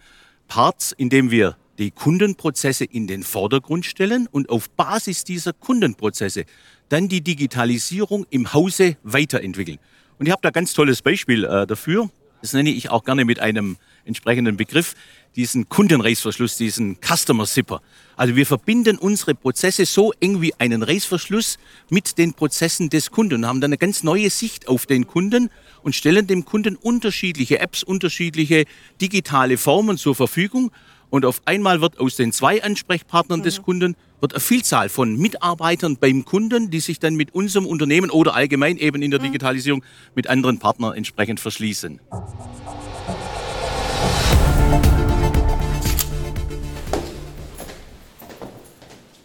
Parts, 0.49 0.91
indem 0.91 1.31
wir 1.31 1.55
die 1.77 1.89
Kundenprozesse 1.89 2.83
in 2.83 3.07
den 3.07 3.23
Vordergrund 3.23 3.85
stellen 3.85 4.27
und 4.29 4.49
auf 4.49 4.69
Basis 4.69 5.23
dieser 5.23 5.53
Kundenprozesse 5.53 6.43
dann 6.89 7.07
die 7.07 7.21
Digitalisierung 7.21 8.25
im 8.29 8.51
Hause 8.51 8.97
weiterentwickeln. 9.03 9.79
Und 10.19 10.25
ich 10.25 10.33
habe 10.33 10.41
da 10.41 10.49
ganz 10.49 10.73
tolles 10.73 11.01
Beispiel 11.01 11.45
äh, 11.45 11.65
dafür. 11.65 12.09
Das 12.41 12.51
nenne 12.51 12.71
ich 12.71 12.89
auch 12.89 13.05
gerne 13.05 13.23
mit 13.23 13.39
einem 13.39 13.77
entsprechenden 14.05 14.57
Begriff 14.57 14.95
diesen 15.35 15.67
Kundenreißverschluss, 15.67 16.57
diesen 16.57 16.97
Customer 17.01 17.45
Zipper. 17.45 17.81
Also 18.15 18.35
wir 18.35 18.45
verbinden 18.45 18.97
unsere 18.97 19.33
Prozesse 19.33 19.85
so 19.85 20.13
eng 20.19 20.41
wie 20.41 20.53
einen 20.59 20.83
Reißverschluss 20.83 21.57
mit 21.89 22.17
den 22.17 22.33
Prozessen 22.33 22.89
des 22.89 23.09
Kunden 23.11 23.35
und 23.35 23.47
haben 23.47 23.61
dann 23.61 23.69
eine 23.69 23.77
ganz 23.77 24.03
neue 24.03 24.29
Sicht 24.29 24.67
auf 24.67 24.85
den 24.85 25.07
Kunden 25.07 25.49
und 25.81 25.95
stellen 25.95 26.27
dem 26.27 26.45
Kunden 26.45 26.75
unterschiedliche 26.75 27.59
Apps, 27.59 27.83
unterschiedliche 27.83 28.65
digitale 29.01 29.57
Formen 29.57 29.97
zur 29.97 30.15
Verfügung. 30.15 30.71
Und 31.09 31.25
auf 31.25 31.41
einmal 31.45 31.81
wird 31.81 31.99
aus 31.99 32.15
den 32.15 32.31
zwei 32.31 32.63
Ansprechpartnern 32.63 33.39
mhm. 33.39 33.43
des 33.43 33.61
Kunden 33.61 33.95
wird 34.19 34.33
eine 34.33 34.39
Vielzahl 34.39 34.87
von 34.87 35.17
Mitarbeitern 35.17 35.97
beim 35.97 36.23
Kunden, 36.23 36.71
die 36.71 36.79
sich 36.79 36.99
dann 36.99 37.15
mit 37.15 37.35
unserem 37.35 37.65
Unternehmen 37.65 38.09
oder 38.09 38.35
allgemein 38.35 38.77
eben 38.77 39.01
in 39.01 39.11
der 39.11 39.19
mhm. 39.19 39.25
Digitalisierung 39.25 39.83
mit 40.15 40.27
anderen 40.27 40.59
Partnern 40.59 40.95
entsprechend 40.95 41.39
verschließen. 41.41 41.99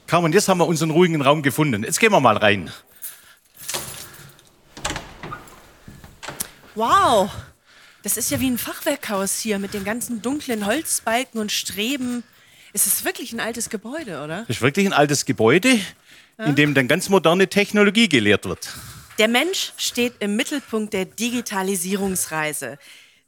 Carmen, 0.08 0.32
jetzt 0.32 0.48
haben 0.48 0.56
wir 0.56 0.66
unseren 0.66 0.90
ruhigen 0.90 1.20
Raum 1.20 1.42
gefunden. 1.42 1.84
Jetzt 1.84 2.00
gehen 2.00 2.10
wir 2.12 2.20
mal 2.20 2.38
rein. 2.38 2.70
Wow, 6.74 7.30
das 8.02 8.16
ist 8.16 8.30
ja 8.30 8.40
wie 8.40 8.48
ein 8.48 8.56
Fachwerkhaus 8.56 9.38
hier 9.38 9.58
mit 9.58 9.74
den 9.74 9.84
ganzen 9.84 10.22
dunklen 10.22 10.64
Holzbalken 10.64 11.38
und 11.38 11.52
Streben. 11.52 12.24
Es 12.72 12.86
ist 12.86 13.04
wirklich 13.04 13.34
ein 13.34 13.40
altes 13.40 13.68
Gebäude, 13.68 14.22
oder? 14.24 14.44
Es 14.44 14.56
ist 14.56 14.62
wirklich 14.62 14.86
ein 14.86 14.94
altes 14.94 15.26
Gebäude, 15.26 15.78
ja? 16.38 16.44
in 16.46 16.54
dem 16.54 16.72
dann 16.72 16.88
ganz 16.88 17.10
moderne 17.10 17.48
Technologie 17.48 18.08
gelehrt 18.08 18.46
wird. 18.46 18.70
Der 19.18 19.28
Mensch 19.28 19.72
steht 19.76 20.14
im 20.20 20.36
Mittelpunkt 20.36 20.94
der 20.94 21.04
Digitalisierungsreise. 21.04 22.78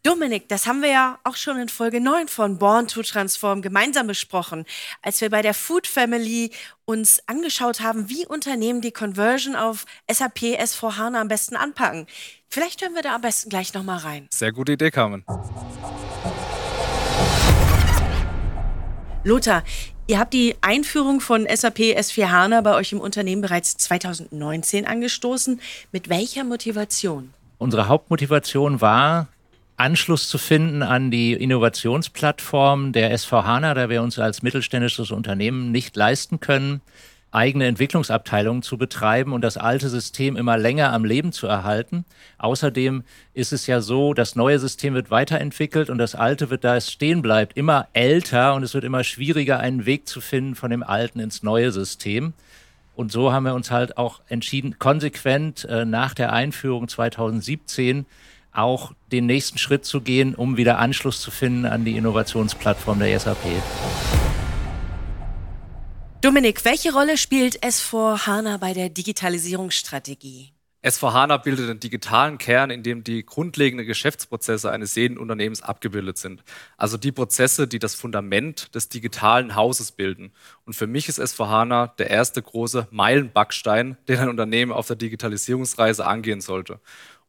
Dominik, 0.02 0.48
das 0.48 0.66
haben 0.66 0.80
wir 0.80 0.88
ja 0.88 1.18
auch 1.24 1.36
schon 1.36 1.58
in 1.58 1.68
Folge 1.68 2.00
9 2.00 2.28
von 2.28 2.56
Born 2.56 2.88
to 2.88 3.02
Transform 3.02 3.60
gemeinsam 3.60 4.06
besprochen, 4.06 4.64
als 5.02 5.20
wir 5.20 5.28
bei 5.28 5.42
der 5.42 5.52
Food 5.52 5.86
Family 5.86 6.52
uns 6.86 7.22
angeschaut 7.26 7.80
haben, 7.80 8.08
wie 8.08 8.24
Unternehmen 8.26 8.80
die 8.80 8.92
Conversion 8.92 9.56
auf 9.56 9.84
SAP 10.10 10.58
S4HANA 10.58 11.20
am 11.20 11.28
besten 11.28 11.54
anpacken. 11.54 12.06
Vielleicht 12.48 12.80
hören 12.80 12.94
wir 12.94 13.02
da 13.02 13.14
am 13.14 13.20
besten 13.20 13.50
gleich 13.50 13.74
nochmal 13.74 13.98
rein. 13.98 14.26
Sehr 14.30 14.52
gute 14.52 14.72
Idee, 14.72 14.90
Carmen. 14.90 15.22
Lothar, 19.22 19.64
ihr 20.06 20.18
habt 20.18 20.32
die 20.32 20.56
Einführung 20.62 21.20
von 21.20 21.46
SAP 21.46 21.78
S4HANA 21.78 22.62
bei 22.62 22.74
euch 22.74 22.92
im 22.92 23.00
Unternehmen 23.02 23.42
bereits 23.42 23.76
2019 23.76 24.86
angestoßen. 24.86 25.60
Mit 25.92 26.08
welcher 26.08 26.44
Motivation? 26.44 27.34
Unsere 27.58 27.88
Hauptmotivation 27.88 28.80
war, 28.80 29.28
Anschluss 29.80 30.28
zu 30.28 30.36
finden 30.36 30.82
an 30.82 31.10
die 31.10 31.32
Innovationsplattform 31.32 32.92
der 32.92 33.16
SVHANA, 33.16 33.72
da 33.72 33.88
wir 33.88 34.02
uns 34.02 34.18
als 34.18 34.42
mittelständisches 34.42 35.10
Unternehmen 35.10 35.72
nicht 35.72 35.96
leisten 35.96 36.38
können, 36.38 36.82
eigene 37.30 37.64
Entwicklungsabteilungen 37.64 38.62
zu 38.62 38.76
betreiben 38.76 39.32
und 39.32 39.40
das 39.40 39.56
alte 39.56 39.88
System 39.88 40.36
immer 40.36 40.58
länger 40.58 40.92
am 40.92 41.06
Leben 41.06 41.32
zu 41.32 41.46
erhalten. 41.46 42.04
Außerdem 42.36 43.04
ist 43.32 43.54
es 43.54 43.66
ja 43.66 43.80
so, 43.80 44.12
das 44.12 44.36
neue 44.36 44.58
System 44.58 44.92
wird 44.92 45.10
weiterentwickelt 45.10 45.88
und 45.88 45.96
das 45.96 46.14
alte 46.14 46.50
wird, 46.50 46.64
da 46.64 46.76
es 46.76 46.92
stehen 46.92 47.22
bleibt, 47.22 47.56
immer 47.56 47.88
älter 47.94 48.54
und 48.54 48.62
es 48.62 48.74
wird 48.74 48.84
immer 48.84 49.02
schwieriger, 49.02 49.60
einen 49.60 49.86
Weg 49.86 50.06
zu 50.06 50.20
finden 50.20 50.56
von 50.56 50.70
dem 50.70 50.82
alten 50.82 51.20
ins 51.20 51.42
neue 51.42 51.72
System. 51.72 52.34
Und 52.96 53.12
so 53.12 53.32
haben 53.32 53.44
wir 53.44 53.54
uns 53.54 53.70
halt 53.70 53.96
auch 53.96 54.20
entschieden, 54.28 54.78
konsequent 54.78 55.64
äh, 55.64 55.86
nach 55.86 56.12
der 56.12 56.34
Einführung 56.34 56.86
2017 56.86 58.04
auch 58.52 58.92
den 59.12 59.26
nächsten 59.26 59.58
Schritt 59.58 59.84
zu 59.84 60.00
gehen, 60.00 60.34
um 60.34 60.56
wieder 60.56 60.78
Anschluss 60.78 61.20
zu 61.20 61.30
finden 61.30 61.66
an 61.66 61.84
die 61.84 61.96
Innovationsplattform 61.96 62.98
der 62.98 63.18
SAP. 63.18 63.44
Dominik, 66.20 66.64
welche 66.64 66.92
Rolle 66.92 67.16
spielt 67.16 67.64
S4 67.64 68.26
HANA 68.26 68.58
bei 68.58 68.74
der 68.74 68.90
Digitalisierungsstrategie? 68.90 70.52
S4HANA 70.82 71.36
bildet 71.36 71.68
den 71.68 71.78
digitalen 71.78 72.38
Kern, 72.38 72.70
in 72.70 72.82
dem 72.82 73.04
die 73.04 73.24
grundlegenden 73.24 73.86
Geschäftsprozesse 73.86 74.70
eines 74.70 74.94
jeden 74.94 75.18
Unternehmens 75.18 75.60
abgebildet 75.60 76.16
sind. 76.16 76.42
Also 76.78 76.96
die 76.96 77.12
Prozesse, 77.12 77.68
die 77.68 77.78
das 77.78 77.94
Fundament 77.94 78.74
des 78.74 78.88
digitalen 78.88 79.54
Hauses 79.54 79.92
bilden. 79.92 80.32
Und 80.64 80.72
für 80.72 80.86
mich 80.86 81.06
ist 81.10 81.20
S4HANA 81.20 81.96
der 81.96 82.08
erste 82.08 82.40
große 82.40 82.88
Meilenbackstein, 82.90 83.98
den 84.08 84.18
ein 84.20 84.30
Unternehmen 84.30 84.72
auf 84.72 84.86
der 84.86 84.96
Digitalisierungsreise 84.96 86.06
angehen 86.06 86.40
sollte. 86.40 86.80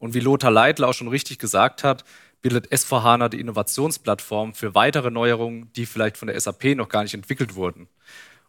Und 0.01 0.15
wie 0.15 0.19
Lothar 0.19 0.51
Leitler 0.51 0.89
auch 0.89 0.93
schon 0.93 1.07
richtig 1.07 1.37
gesagt 1.37 1.83
hat, 1.83 2.03
bildet 2.41 2.71
S4HANA 2.71 3.29
die 3.29 3.39
Innovationsplattform 3.39 4.55
für 4.55 4.73
weitere 4.73 5.11
Neuerungen, 5.11 5.71
die 5.73 5.85
vielleicht 5.85 6.17
von 6.17 6.27
der 6.27 6.39
SAP 6.39 6.75
noch 6.75 6.89
gar 6.89 7.03
nicht 7.03 7.13
entwickelt 7.13 7.53
wurden. 7.53 7.87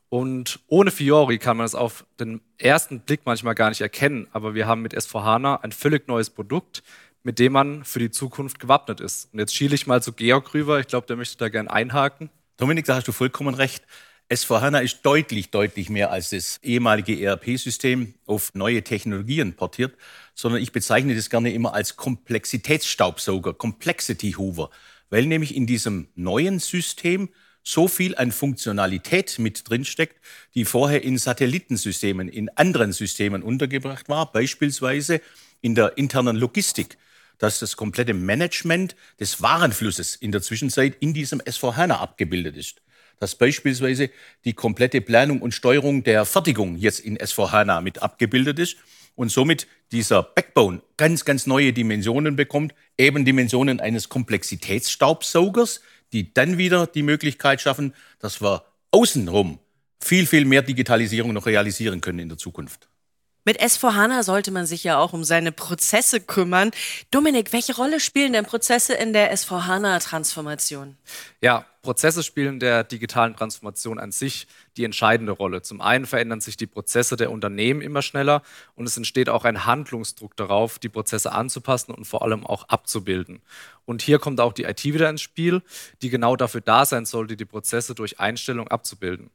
Und 0.08 0.60
ohne 0.66 0.90
Fiori 0.90 1.38
kann 1.38 1.58
man 1.58 1.66
es 1.66 1.74
auf 1.74 2.06
den 2.18 2.40
ersten 2.56 3.00
Blick 3.00 3.20
manchmal 3.26 3.54
gar 3.54 3.68
nicht 3.68 3.82
erkennen, 3.82 4.28
aber 4.32 4.54
wir 4.54 4.66
haben 4.66 4.80
mit 4.80 4.96
S4HANA 4.96 5.60
ein 5.60 5.72
völlig 5.72 6.08
neues 6.08 6.30
Produkt, 6.30 6.82
mit 7.22 7.38
dem 7.38 7.52
man 7.52 7.84
für 7.84 7.98
die 7.98 8.10
Zukunft 8.10 8.58
gewappnet 8.58 9.00
ist. 9.00 9.32
Und 9.32 9.38
jetzt 9.38 9.54
schiele 9.54 9.74
ich 9.74 9.86
mal 9.86 10.02
zu 10.02 10.14
Georg 10.14 10.54
rüber, 10.54 10.80
ich 10.80 10.86
glaube, 10.86 11.06
der 11.06 11.16
möchte 11.16 11.36
da 11.36 11.50
gerne 11.50 11.70
einhaken. 11.70 12.30
Dominik, 12.56 12.86
da 12.86 12.96
hast 12.96 13.08
du 13.08 13.12
vollkommen 13.12 13.54
recht. 13.54 13.84
S4HANA 14.32 14.80
ist 14.80 15.00
deutlich, 15.02 15.50
deutlich 15.50 15.90
mehr 15.90 16.10
als 16.10 16.30
das 16.30 16.58
ehemalige 16.62 17.20
ERP-System 17.20 18.14
auf 18.24 18.54
neue 18.54 18.82
Technologien 18.82 19.52
portiert, 19.52 19.94
sondern 20.34 20.62
ich 20.62 20.72
bezeichne 20.72 21.14
das 21.14 21.28
gerne 21.28 21.52
immer 21.52 21.74
als 21.74 21.96
Komplexitätsstaubsauger, 21.96 23.52
Complexity 23.52 24.32
Hoover, 24.32 24.70
weil 25.10 25.26
nämlich 25.26 25.54
in 25.54 25.66
diesem 25.66 26.08
neuen 26.14 26.60
System 26.60 27.28
so 27.62 27.88
viel 27.88 28.16
an 28.16 28.32
Funktionalität 28.32 29.38
mit 29.38 29.68
drinsteckt, 29.68 30.16
die 30.54 30.64
vorher 30.64 31.02
in 31.02 31.18
Satellitensystemen, 31.18 32.30
in 32.30 32.48
anderen 32.56 32.92
Systemen 32.92 33.42
untergebracht 33.42 34.08
war, 34.08 34.32
beispielsweise 34.32 35.20
in 35.60 35.74
der 35.74 35.98
internen 35.98 36.36
Logistik, 36.36 36.96
dass 37.36 37.58
das 37.58 37.76
komplette 37.76 38.14
Management 38.14 38.96
des 39.20 39.42
Warenflusses 39.42 40.16
in 40.16 40.32
der 40.32 40.40
Zwischenzeit 40.40 40.96
in 41.00 41.12
diesem 41.12 41.42
S4HANA 41.42 41.98
abgebildet 41.98 42.56
ist 42.56 42.80
dass 43.20 43.34
beispielsweise 43.34 44.10
die 44.44 44.52
komplette 44.52 45.00
Planung 45.00 45.40
und 45.40 45.52
Steuerung 45.52 46.04
der 46.04 46.24
Fertigung 46.24 46.76
jetzt 46.76 47.00
in 47.00 47.18
S4HANA 47.18 47.80
mit 47.80 48.02
abgebildet 48.02 48.58
ist 48.58 48.76
und 49.14 49.30
somit 49.30 49.66
dieser 49.90 50.22
Backbone 50.22 50.82
ganz, 50.96 51.24
ganz 51.24 51.46
neue 51.46 51.72
Dimensionen 51.72 52.36
bekommt, 52.36 52.74
eben 52.98 53.24
Dimensionen 53.24 53.80
eines 53.80 54.08
Komplexitätsstaubsaugers, 54.08 55.80
die 56.12 56.32
dann 56.32 56.58
wieder 56.58 56.86
die 56.86 57.02
Möglichkeit 57.02 57.60
schaffen, 57.60 57.94
dass 58.18 58.40
wir 58.40 58.64
außenrum 58.90 59.58
viel, 60.00 60.26
viel 60.26 60.44
mehr 60.44 60.62
Digitalisierung 60.62 61.32
noch 61.32 61.46
realisieren 61.46 62.00
können 62.00 62.18
in 62.18 62.28
der 62.28 62.38
Zukunft. 62.38 62.88
Mit 63.44 63.60
S4HANA 63.60 64.22
sollte 64.22 64.52
man 64.52 64.66
sich 64.66 64.84
ja 64.84 64.98
auch 64.98 65.12
um 65.12 65.24
seine 65.24 65.50
Prozesse 65.50 66.20
kümmern. 66.20 66.70
Dominik, 67.10 67.52
welche 67.52 67.74
Rolle 67.74 67.98
spielen 67.98 68.32
denn 68.32 68.44
Prozesse 68.44 68.94
in 68.94 69.12
der 69.12 69.34
S4HANA-Transformation? 69.34 70.96
Ja, 71.40 71.66
Prozesse 71.82 72.22
spielen 72.22 72.60
der 72.60 72.84
digitalen 72.84 73.34
Transformation 73.34 73.98
an 73.98 74.12
sich 74.12 74.46
die 74.76 74.84
entscheidende 74.84 75.32
Rolle. 75.32 75.62
Zum 75.62 75.80
einen 75.80 76.06
verändern 76.06 76.40
sich 76.40 76.56
die 76.56 76.68
Prozesse 76.68 77.16
der 77.16 77.32
Unternehmen 77.32 77.82
immer 77.82 78.02
schneller 78.02 78.42
und 78.76 78.86
es 78.86 78.96
entsteht 78.96 79.28
auch 79.28 79.44
ein 79.44 79.66
Handlungsdruck 79.66 80.36
darauf, 80.36 80.78
die 80.78 80.88
Prozesse 80.88 81.32
anzupassen 81.32 81.92
und 81.92 82.04
vor 82.04 82.22
allem 82.22 82.46
auch 82.46 82.68
abzubilden. 82.68 83.42
Und 83.84 84.00
hier 84.00 84.20
kommt 84.20 84.40
auch 84.40 84.52
die 84.52 84.62
IT 84.62 84.84
wieder 84.84 85.10
ins 85.10 85.22
Spiel, 85.22 85.60
die 86.02 86.10
genau 86.10 86.36
dafür 86.36 86.60
da 86.60 86.86
sein 86.86 87.04
sollte, 87.04 87.36
die 87.36 87.44
Prozesse 87.44 87.96
durch 87.96 88.20
Einstellung 88.20 88.68
abzubilden. 88.68 89.30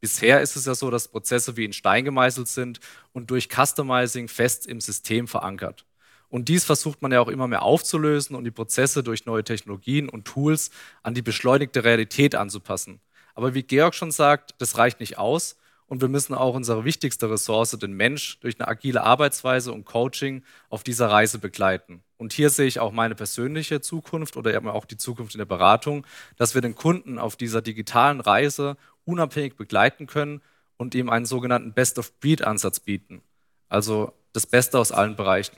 Bisher 0.00 0.40
ist 0.40 0.54
es 0.54 0.66
ja 0.66 0.76
so, 0.76 0.90
dass 0.90 1.08
Prozesse 1.08 1.56
wie 1.56 1.64
in 1.64 1.72
Stein 1.72 2.04
gemeißelt 2.04 2.46
sind 2.46 2.78
und 3.12 3.30
durch 3.30 3.48
Customizing 3.48 4.28
fest 4.28 4.68
im 4.68 4.80
System 4.80 5.26
verankert. 5.26 5.84
Und 6.28 6.48
dies 6.48 6.64
versucht 6.64 7.00
man 7.00 7.12
ja 7.12 7.20
auch 7.20 7.28
immer 7.28 7.48
mehr 7.48 7.62
aufzulösen 7.62 8.36
und 8.36 8.44
die 8.44 8.50
Prozesse 8.50 9.02
durch 9.02 9.26
neue 9.26 9.44
Technologien 9.44 10.08
und 10.08 10.26
Tools 10.26 10.70
an 11.02 11.14
die 11.14 11.22
beschleunigte 11.22 11.84
Realität 11.84 12.34
anzupassen. 12.34 13.00
Aber 13.34 13.54
wie 13.54 13.62
Georg 13.62 13.94
schon 13.94 14.10
sagt, 14.10 14.54
das 14.58 14.76
reicht 14.76 15.00
nicht 15.00 15.16
aus 15.16 15.56
und 15.86 16.02
wir 16.02 16.08
müssen 16.08 16.34
auch 16.34 16.54
unsere 16.54 16.84
wichtigste 16.84 17.30
Ressource, 17.30 17.70
den 17.70 17.92
Mensch, 17.92 18.38
durch 18.40 18.60
eine 18.60 18.68
agile 18.68 19.02
Arbeitsweise 19.02 19.72
und 19.72 19.86
Coaching 19.86 20.42
auf 20.68 20.82
dieser 20.82 21.08
Reise 21.10 21.38
begleiten. 21.38 22.02
Und 22.18 22.32
hier 22.34 22.50
sehe 22.50 22.66
ich 22.66 22.78
auch 22.78 22.92
meine 22.92 23.14
persönliche 23.14 23.80
Zukunft 23.80 24.36
oder 24.36 24.62
auch 24.74 24.84
die 24.84 24.98
Zukunft 24.98 25.34
in 25.34 25.38
der 25.38 25.46
Beratung, 25.46 26.06
dass 26.36 26.54
wir 26.54 26.60
den 26.60 26.74
Kunden 26.74 27.18
auf 27.18 27.36
dieser 27.36 27.62
digitalen 27.62 28.20
Reise 28.20 28.76
unabhängig 29.04 29.56
begleiten 29.56 30.06
können 30.06 30.42
und 30.76 30.94
ihm 30.94 31.08
einen 31.08 31.26
sogenannten 31.26 31.72
Best-of-Breed-Ansatz 31.72 32.80
bieten. 32.80 33.22
Also 33.68 34.12
das 34.32 34.46
Beste 34.46 34.78
aus 34.78 34.92
allen 34.92 35.16
Bereichen. 35.16 35.56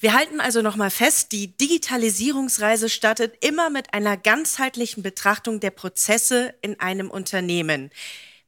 Wir 0.00 0.14
halten 0.14 0.40
also 0.40 0.62
nochmal 0.62 0.90
fest, 0.90 1.32
die 1.32 1.56
Digitalisierungsreise 1.56 2.88
startet 2.88 3.44
immer 3.44 3.68
mit 3.68 3.94
einer 3.94 4.16
ganzheitlichen 4.16 5.02
Betrachtung 5.02 5.58
der 5.58 5.72
Prozesse 5.72 6.54
in 6.60 6.78
einem 6.78 7.10
Unternehmen. 7.10 7.90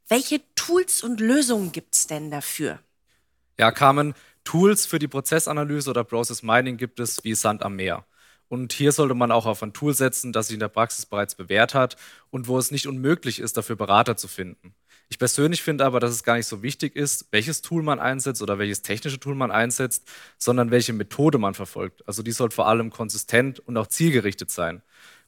Welche 0.07 0.41
Tools 0.55 1.03
und 1.03 1.19
Lösungen 1.19 1.73
gibt 1.73 1.97
es 1.97 2.07
denn 2.07 2.31
dafür? 2.31 2.79
Ja, 3.59 3.73
Carmen, 3.73 4.15
Tools 4.45 4.87
für 4.87 5.01
die 5.01 5.09
Prozessanalyse 5.09 5.91
oder 5.91 6.05
Process 6.05 6.45
Mining 6.45 6.77
gibt 6.77 7.01
es 7.01 7.25
wie 7.25 7.35
Sand 7.35 7.65
am 7.65 7.75
Meer. 7.75 8.07
Und 8.47 8.73
hier 8.73 8.93
sollte 8.93 9.15
man 9.15 9.33
auch 9.33 9.47
auf 9.47 9.61
ein 9.65 9.73
Tool 9.73 9.93
setzen, 9.93 10.33
das 10.33 10.49
sich 10.49 10.55
in 10.55 10.61
der 10.61 10.69
Praxis 10.69 11.05
bereits 11.05 11.35
bewährt 11.35 11.75
hat 11.75 11.97
und 12.31 12.47
wo 12.47 12.59
es 12.59 12.71
nicht 12.71 12.87
unmöglich 12.87 13.41
ist, 13.41 13.57
dafür 13.57 13.75
Berater 13.75 14.17
zu 14.17 14.29
finden. 14.29 14.75
Ich 15.13 15.19
persönlich 15.19 15.61
finde 15.61 15.85
aber, 15.85 15.99
dass 15.99 16.13
es 16.13 16.23
gar 16.23 16.37
nicht 16.37 16.47
so 16.47 16.63
wichtig 16.63 16.95
ist, 16.95 17.27
welches 17.33 17.63
Tool 17.63 17.83
man 17.83 17.99
einsetzt 17.99 18.43
oder 18.43 18.61
welches 18.61 18.83
technische 18.83 19.19
Tool 19.19 19.35
man 19.35 19.51
einsetzt, 19.51 20.09
sondern 20.39 20.71
welche 20.71 20.93
Methode 20.93 21.37
man 21.37 21.55
verfolgt. 21.55 22.07
Also 22.07 22.23
die 22.23 22.31
sollte 22.31 22.55
vor 22.55 22.69
allem 22.69 22.91
konsistent 22.91 23.59
und 23.59 23.77
auch 23.77 23.89
zielgerichtet 23.89 24.53
sein. 24.53 24.83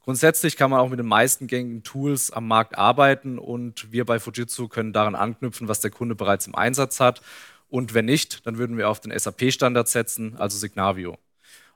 Grundsätzlich 0.04 0.56
kann 0.56 0.70
man 0.70 0.78
auch 0.78 0.88
mit 0.88 1.00
den 1.00 1.06
meisten 1.06 1.48
gängigen 1.48 1.82
Tools 1.82 2.30
am 2.30 2.46
Markt 2.46 2.78
arbeiten 2.78 3.40
und 3.40 3.90
wir 3.90 4.04
bei 4.04 4.20
Fujitsu 4.20 4.68
können 4.68 4.92
daran 4.92 5.16
anknüpfen, 5.16 5.66
was 5.66 5.80
der 5.80 5.90
Kunde 5.90 6.14
bereits 6.14 6.46
im 6.46 6.54
Einsatz 6.54 7.00
hat. 7.00 7.20
Und 7.68 7.92
wenn 7.92 8.04
nicht, 8.04 8.46
dann 8.46 8.58
würden 8.58 8.78
wir 8.78 8.88
auf 8.88 9.00
den 9.00 9.16
SAP-Standard 9.16 9.88
setzen, 9.88 10.36
also 10.36 10.58
Signavio. 10.58 11.18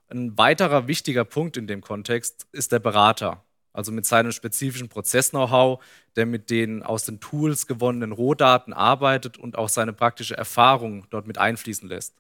Ein 0.09 0.39
weiterer 0.39 0.87
wichtiger 0.87 1.25
Punkt 1.25 1.57
in 1.57 1.67
dem 1.67 1.81
Kontext 1.81 2.47
ist 2.53 2.71
der 2.71 2.79
Berater, 2.79 3.45
also 3.77 3.93
mit 3.93 4.07
seinem 4.07 4.33
spezifischen 4.33 4.89
Prozess-Know-how, 4.89 5.83
der 6.17 6.27
mit 6.27 6.51
den 6.51 6.83
aus 6.83 7.05
den 7.05 7.21
Tools 7.21 7.67
gewonnenen 7.67 8.13
Rohdaten 8.13 8.73
arbeitet 8.73 9.39
und 9.39 9.59
auch 9.59 9.69
seine 9.69 9.93
praktische 9.93 10.37
Erfahrung 10.37 11.07
dort 11.11 11.27
mit 11.27 11.39
einfließen 11.39 11.89
lässt. 11.89 12.15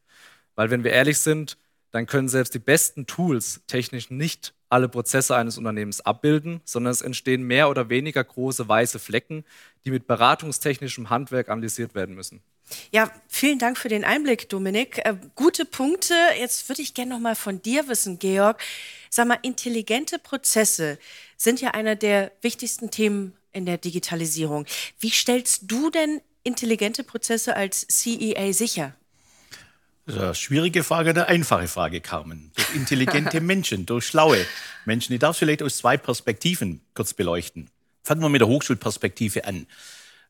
Weil 0.55 0.71
wenn 0.71 0.85
wir 0.85 0.93
ehrlich 0.93 1.19
sind, 1.19 1.57
dann 1.93 2.07
können 2.07 2.29
selbst 2.29 2.55
die 2.55 2.59
besten 2.59 3.07
Tools 3.07 3.63
technisch 3.67 4.11
nicht 4.11 4.53
alle 4.69 4.89
Prozesse 4.89 5.37
eines 5.37 5.57
Unternehmens 5.57 6.01
abbilden, 6.01 6.61
sondern 6.65 6.91
es 6.91 7.01
entstehen 7.01 7.43
mehr 7.43 7.71
oder 7.71 7.89
weniger 7.89 8.23
große 8.23 8.69
weiße 8.69 8.99
Flecken, 8.99 9.45
die 9.85 9.91
mit 9.91 10.07
beratungstechnischem 10.07 11.09
Handwerk 11.09 11.49
analysiert 11.49 11.95
werden 11.95 12.15
müssen. 12.15 12.43
Ja, 12.91 13.11
vielen 13.29 13.59
Dank 13.59 13.79
für 13.79 13.89
den 13.89 14.05
Einblick, 14.05 14.49
Dominik. 14.49 14.99
Äh, 14.99 15.15
gute 15.35 15.65
Punkte. 15.65 16.15
Jetzt 16.39 16.69
würde 16.69 16.83
ich 16.83 16.95
gerne 16.95 17.13
noch 17.13 17.21
mal 17.21 17.37
von 17.37 17.63
dir 17.63 17.89
wissen, 17.89 18.19
Georg. 18.19 18.61
Sag 19.11 19.29
mal, 19.29 19.39
intelligente 19.43 20.19
Prozesse 20.19 20.99
sind 21.37 21.61
ja 21.61 21.71
einer 21.71 21.97
der 21.97 22.33
wichtigsten 22.43 22.91
Themen 22.91 23.35
in 23.53 23.67
der 23.67 23.79
Digitalisierung. 23.79 24.67
Wie 24.99 25.11
stellst 25.11 25.63
du 25.67 25.91
denn 25.91 26.21
intelligente 26.43 27.05
Prozesse 27.05 27.57
als 27.57 27.87
CEA 27.89 28.53
sicher? 28.53 28.95
Das 30.07 30.15
ist 30.15 30.21
eine 30.21 30.35
schwierige 30.35 30.85
Frage, 30.85 31.11
eine 31.11 31.27
einfache 31.27 31.67
Frage, 31.67 32.01
Carmen. 32.01 32.53
Durch 32.55 32.75
intelligente 32.75 33.41
Menschen, 33.41 33.87
durch 33.87 34.07
schlaue 34.07 34.45
Menschen. 34.85 35.13
Ich 35.13 35.19
darf 35.19 35.33
es 35.33 35.39
vielleicht 35.39 35.63
aus 35.63 35.79
zwei 35.79 35.97
Perspektiven 35.97 36.81
kurz 36.95 37.13
beleuchten. 37.13 37.71
Fangen 38.05 38.21
wir 38.21 38.29
mit 38.29 38.41
der 38.41 38.47
Hochschulperspektive 38.47 39.45
an. 39.47 39.67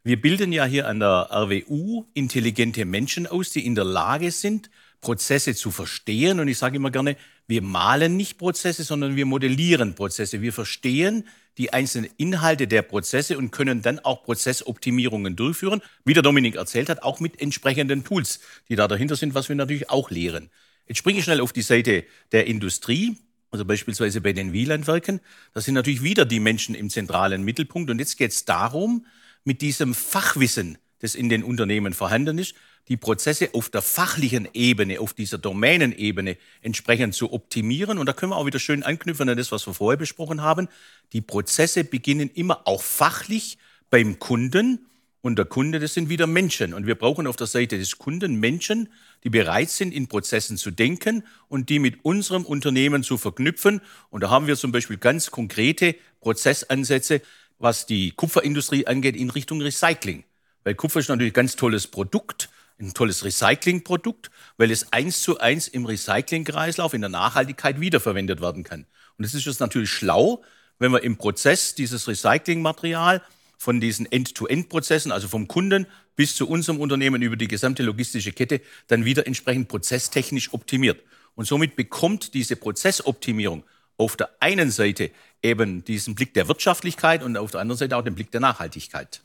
Wir 0.07 0.21
bilden 0.21 0.53
ja 0.53 0.65
hier 0.65 0.87
an 0.87 1.01
der 1.01 1.31
RWU 1.33 2.05
intelligente 2.15 2.85
Menschen 2.85 3.27
aus, 3.27 3.51
die 3.51 3.67
in 3.67 3.75
der 3.75 3.83
Lage 3.83 4.31
sind, 4.31 4.71
Prozesse 5.01 5.57
zu 5.57 5.73
verstehen. 5.73 6.39
Und 6.39 6.47
ich 6.47 6.59
sage 6.59 6.77
immer 6.77 6.93
gerne, 6.93 7.17
wir 7.49 7.61
malen 7.61 8.17
nicht 8.17 8.39
Prozesse, 8.39 8.85
sondern 8.85 9.17
wir 9.17 9.27
modellieren 9.27 9.97
Prozesse. 9.97 10.43
Wir 10.43 10.53
verstehen 10.53 11.25
die 11.59 11.73
einzelnen 11.73 12.09
Inhalte 12.19 12.69
der 12.69 12.83
Prozesse 12.83 13.37
und 13.37 13.51
können 13.51 13.83
dann 13.83 13.99
auch 13.99 14.23
Prozessoptimierungen 14.23 15.35
durchführen. 15.35 15.83
Wie 16.05 16.15
der 16.15 16.23
Dominik 16.23 16.55
erzählt 16.55 16.89
hat, 16.89 17.03
auch 17.03 17.19
mit 17.19 17.41
entsprechenden 17.41 18.05
Tools, 18.05 18.39
die 18.69 18.77
da 18.77 18.87
dahinter 18.87 19.17
sind, 19.17 19.35
was 19.35 19.49
wir 19.49 19.57
natürlich 19.57 19.91
auch 19.91 20.13
lehren. 20.13 20.51
Jetzt 20.87 20.99
springe 20.99 21.19
ich 21.19 21.25
schnell 21.25 21.41
auf 21.41 21.53
die 21.53 21.63
Seite 21.63 22.05
der 22.31 22.47
Industrie. 22.47 23.17
Also 23.51 23.65
beispielsweise 23.65 24.21
bei 24.21 24.33
den 24.33 24.53
Wielandwerken. 24.53 25.19
Da 25.53 25.61
sind 25.61 25.75
natürlich 25.75 26.05
wieder 26.05 26.25
die 26.27 26.39
Menschen 26.39 26.77
im 26.77 26.91
zentralen 26.91 27.43
Mittelpunkt. 27.43 27.91
Und 27.91 27.99
jetzt 27.99 28.17
geht 28.19 28.31
es 28.31 28.45
darum, 28.45 29.05
mit 29.47 29.62
diesem 29.62 29.95
Fachwissen, 29.95 30.76
das 30.99 31.15
in 31.15 31.29
den 31.29 31.45
Unternehmen 31.45 31.95
vorhanden 31.95 32.38
ist, 32.38 32.55
die 32.88 32.97
Prozesse 32.97 33.50
auf 33.53 33.69
der 33.69 33.83
fachlichen 33.83 34.49
Ebene, 34.53 35.00
auf 35.00 35.12
dieser 35.12 35.38
Domänenebene 35.38 36.37
entsprechend 36.62 37.15
zu 37.15 37.33
optimieren. 37.33 37.99
Und 37.99 38.07
da 38.07 38.12
können 38.12 38.33
wir 38.33 38.37
auch 38.37 38.47
wieder 38.47 38.59
schön 38.59 38.83
anknüpfen 38.83 39.29
an 39.29 39.37
das, 39.37 39.50
was 39.50 39.67
wir 39.67 39.75
vorher 39.75 39.97
besprochen 39.97 40.43
haben. 40.43 40.69
Die 41.12 41.21
Prozesse 41.21 41.85
beginnen 41.85 42.31
immer 42.33 42.67
auch 42.67 42.83
fachlich 42.83 43.59
beim 43.91 44.19
Kunden. 44.19 44.87
Und 45.21 45.37
der 45.37 45.47
Kunde, 45.47 45.81
das 45.81 45.95
sind 45.95 46.09
wieder 46.09 46.29
Menschen. 46.29 46.73
Und 46.73 46.87
wir 46.87 46.95
brauchen 46.95 47.26
auf 47.26 47.35
der 47.35 47.49
Seite 47.49 47.76
des 47.76 47.99
Kunden 47.99 48.37
Menschen, 48.37 48.88
die 49.25 49.31
bereit 49.31 49.71
sind, 49.71 49.93
in 49.93 50.07
Prozessen 50.07 50.57
zu 50.57 50.71
denken 50.71 51.25
und 51.49 51.69
die 51.69 51.81
mit 51.81 52.05
unserem 52.05 52.45
Unternehmen 52.45 53.03
zu 53.03 53.19
verknüpfen. 53.19 53.81
Und 54.11 54.23
da 54.23 54.31
haben 54.31 54.47
wir 54.47 54.57
zum 54.57 54.71
Beispiel 54.71 54.99
ganz 54.99 55.33
konkrete 55.33 55.97
Prozessansätze, 56.21 57.23
was 57.59 57.87
die 57.87 58.13
Kupferindustrie 58.13 58.87
angeht, 58.87 59.17
in 59.17 59.31
Richtung 59.31 59.61
Recycling. 59.61 60.25
Weil 60.65 60.75
Kupfer 60.75 61.01
ist 61.01 61.09
natürlich 61.09 61.33
ein 61.33 61.35
ganz 61.35 61.57
tolles 61.57 61.87
Produkt, 61.87 62.49
ein 62.79 62.93
tolles 62.93 63.25
Recyclingprodukt, 63.25 64.31
weil 64.57 64.71
es 64.71 64.93
eins 64.93 65.23
zu 65.23 65.39
eins 65.39 65.69
im 65.69 65.87
Recyclingkreislauf 65.87 66.93
in 66.93 67.01
der 67.01 67.11
Nachhaltigkeit 67.11 67.81
wiederverwendet 67.81 68.41
werden 68.41 68.65
kann. 68.65 68.87
Und 69.17 69.25
es 69.25 69.35
ist 69.35 69.47
jetzt 69.47 69.61
natürlich 69.61 69.91
schlau, 69.91 70.43
wenn 70.79 70.93
wir 70.93 71.03
im 71.03 71.17
Prozess 71.17 71.75
dieses 71.75 72.07
Recyclingmaterial 72.07 73.23
von 73.57 73.81
diesen 73.81 74.11
End-to-End-Prozessen, 74.11 75.11
also 75.13 75.29
vom 75.29 75.49
Kunden 75.49 75.87
bis 76.17 76.35
zu 76.35 76.49
unserem 76.49 76.81
Unternehmen 76.81 77.23
über 77.23 77.37
die 77.37 77.49
gesamte 77.49 77.83
logistische 77.83 78.33
Kette, 78.33 78.61
dann 78.89 79.05
wieder 79.05 79.27
entsprechend 79.27 79.69
prozesstechnisch 79.69 80.53
optimiert. 80.53 81.03
Und 81.35 81.47
somit 81.47 81.77
bekommt 81.77 82.35
diese 82.35 82.57
Prozessoptimierung 82.57 83.65
auf 83.97 84.17
der 84.17 84.31
einen 84.41 84.71
Seite 84.71 85.11
eben 85.43 85.85
diesen 85.85 86.14
Blick 86.14 86.35
der 86.35 86.49
Wirtschaftlichkeit 86.49 87.23
und 87.23 87.37
auf 87.37 87.50
der 87.50 87.61
anderen 87.61 87.78
Seite 87.78 87.97
auch 87.97 88.02
den 88.02 88.14
Blick 88.14 88.31
der 88.31 88.40
Nachhaltigkeit. 88.40 89.23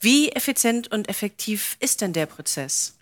Wie 0.00 0.30
effizient 0.30 0.90
und 0.92 1.08
effektiv 1.08 1.76
ist 1.80 2.00
denn 2.00 2.12
der 2.12 2.26
Prozess? 2.26 2.96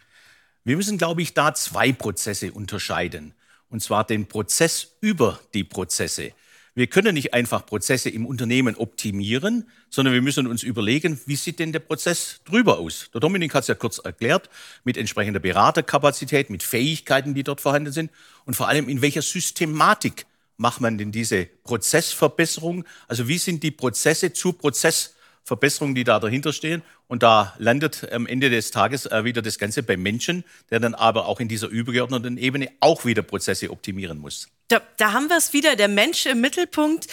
Wir 0.64 0.76
müssen, 0.76 0.98
glaube 0.98 1.22
ich, 1.22 1.34
da 1.34 1.54
zwei 1.54 1.92
Prozesse 1.92 2.52
unterscheiden. 2.52 3.34
Und 3.68 3.82
zwar 3.82 4.04
den 4.04 4.26
Prozess 4.26 4.92
über 5.00 5.40
die 5.54 5.64
Prozesse. 5.64 6.32
Wir 6.74 6.86
können 6.86 7.14
nicht 7.14 7.34
einfach 7.34 7.66
Prozesse 7.66 8.08
im 8.08 8.24
Unternehmen 8.24 8.76
optimieren, 8.76 9.68
sondern 9.90 10.14
wir 10.14 10.22
müssen 10.22 10.46
uns 10.46 10.62
überlegen, 10.62 11.20
wie 11.26 11.36
sieht 11.36 11.58
denn 11.58 11.72
der 11.72 11.80
Prozess 11.80 12.40
drüber 12.44 12.78
aus? 12.78 13.10
Der 13.12 13.20
Dominik 13.20 13.54
hat 13.54 13.62
es 13.62 13.68
ja 13.68 13.74
kurz 13.74 13.98
erklärt, 13.98 14.48
mit 14.84 14.96
entsprechender 14.96 15.40
Beraterkapazität, 15.40 16.48
mit 16.48 16.62
Fähigkeiten, 16.62 17.34
die 17.34 17.42
dort 17.42 17.60
vorhanden 17.60 17.92
sind 17.92 18.10
und 18.46 18.54
vor 18.54 18.68
allem 18.68 18.88
in 18.88 19.02
welcher 19.02 19.20
Systematik 19.20 20.24
macht 20.62 20.80
man 20.80 20.96
denn 20.96 21.12
diese 21.12 21.44
Prozessverbesserung? 21.64 22.84
Also 23.08 23.28
wie 23.28 23.36
sind 23.36 23.62
die 23.62 23.72
Prozesse 23.72 24.32
zur 24.32 24.56
Prozessverbesserung, 24.56 25.94
die 25.94 26.04
da 26.04 26.18
dahinter 26.18 26.54
stehen? 26.54 26.82
Und 27.08 27.22
da 27.22 27.54
landet 27.58 28.10
am 28.10 28.26
Ende 28.26 28.48
des 28.48 28.70
Tages 28.70 29.04
äh, 29.04 29.24
wieder 29.24 29.42
das 29.42 29.58
Ganze 29.58 29.82
beim 29.82 30.00
Menschen, 30.00 30.44
der 30.70 30.80
dann 30.80 30.94
aber 30.94 31.26
auch 31.26 31.40
in 31.40 31.48
dieser 31.48 31.68
übergeordneten 31.68 32.38
Ebene 32.38 32.70
auch 32.80 33.04
wieder 33.04 33.22
Prozesse 33.22 33.70
optimieren 33.70 34.18
muss. 34.18 34.48
Da, 34.68 34.80
da 34.96 35.12
haben 35.12 35.28
wir 35.28 35.36
es 35.36 35.52
wieder, 35.52 35.76
der 35.76 35.88
Mensch 35.88 36.24
im 36.24 36.40
Mittelpunkt. 36.40 37.08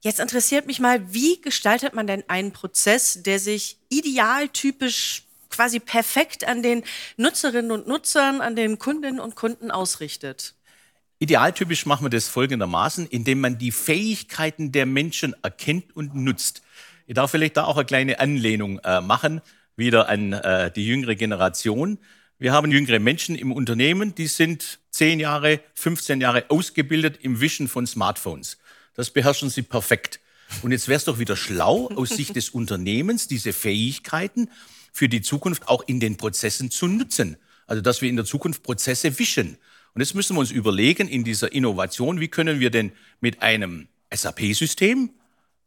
Jetzt 0.00 0.18
interessiert 0.18 0.66
mich 0.66 0.80
mal, 0.80 1.12
wie 1.12 1.40
gestaltet 1.40 1.94
man 1.94 2.06
denn 2.06 2.24
einen 2.28 2.52
Prozess, 2.52 3.22
der 3.22 3.38
sich 3.38 3.78
idealtypisch 3.90 5.22
quasi 5.50 5.78
perfekt 5.80 6.48
an 6.48 6.62
den 6.62 6.82
Nutzerinnen 7.16 7.70
und 7.70 7.86
Nutzern, 7.86 8.40
an 8.40 8.56
den 8.56 8.78
Kundinnen 8.78 9.20
und 9.20 9.36
Kunden 9.36 9.70
ausrichtet? 9.70 10.55
Idealtypisch 11.18 11.86
machen 11.86 12.04
wir 12.04 12.10
das 12.10 12.28
folgendermaßen, 12.28 13.06
indem 13.06 13.40
man 13.40 13.56
die 13.56 13.72
Fähigkeiten 13.72 14.70
der 14.70 14.84
Menschen 14.84 15.34
erkennt 15.42 15.96
und 15.96 16.14
nutzt. 16.14 16.62
Ich 17.06 17.14
darf 17.14 17.30
vielleicht 17.30 17.56
da 17.56 17.64
auch 17.64 17.76
eine 17.76 17.86
kleine 17.86 18.20
Anlehnung 18.20 18.80
äh, 18.80 19.00
machen, 19.00 19.40
wieder 19.76 20.08
an 20.08 20.34
äh, 20.34 20.70
die 20.70 20.86
jüngere 20.86 21.14
Generation. 21.14 21.98
Wir 22.38 22.52
haben 22.52 22.70
jüngere 22.70 22.98
Menschen 22.98 23.34
im 23.34 23.50
Unternehmen, 23.50 24.14
die 24.14 24.26
sind 24.26 24.78
10 24.90 25.20
Jahre, 25.20 25.60
15 25.74 26.20
Jahre 26.20 26.44
ausgebildet 26.50 27.18
im 27.22 27.40
Wischen 27.40 27.68
von 27.68 27.86
Smartphones. 27.86 28.58
Das 28.94 29.10
beherrschen 29.10 29.48
sie 29.48 29.62
perfekt. 29.62 30.20
Und 30.62 30.72
jetzt 30.72 30.86
wäre 30.86 30.98
es 30.98 31.04
doch 31.04 31.18
wieder 31.18 31.36
schlau, 31.36 31.88
aus 31.96 32.10
Sicht 32.10 32.36
des 32.36 32.50
Unternehmens 32.50 33.26
diese 33.26 33.54
Fähigkeiten 33.54 34.50
für 34.92 35.08
die 35.08 35.22
Zukunft 35.22 35.68
auch 35.68 35.82
in 35.86 35.98
den 35.98 36.16
Prozessen 36.16 36.70
zu 36.70 36.86
nutzen. 36.86 37.36
Also 37.66 37.82
dass 37.82 38.02
wir 38.02 38.08
in 38.08 38.16
der 38.16 38.24
Zukunft 38.24 38.62
Prozesse 38.62 39.18
wischen. 39.18 39.56
Und 39.96 40.02
jetzt 40.02 40.14
müssen 40.14 40.36
wir 40.36 40.40
uns 40.40 40.50
überlegen 40.50 41.08
in 41.08 41.24
dieser 41.24 41.52
Innovation, 41.52 42.20
wie 42.20 42.28
können 42.28 42.60
wir 42.60 42.68
denn 42.68 42.92
mit 43.22 43.40
einem 43.40 43.88
SAP-System, 44.12 45.08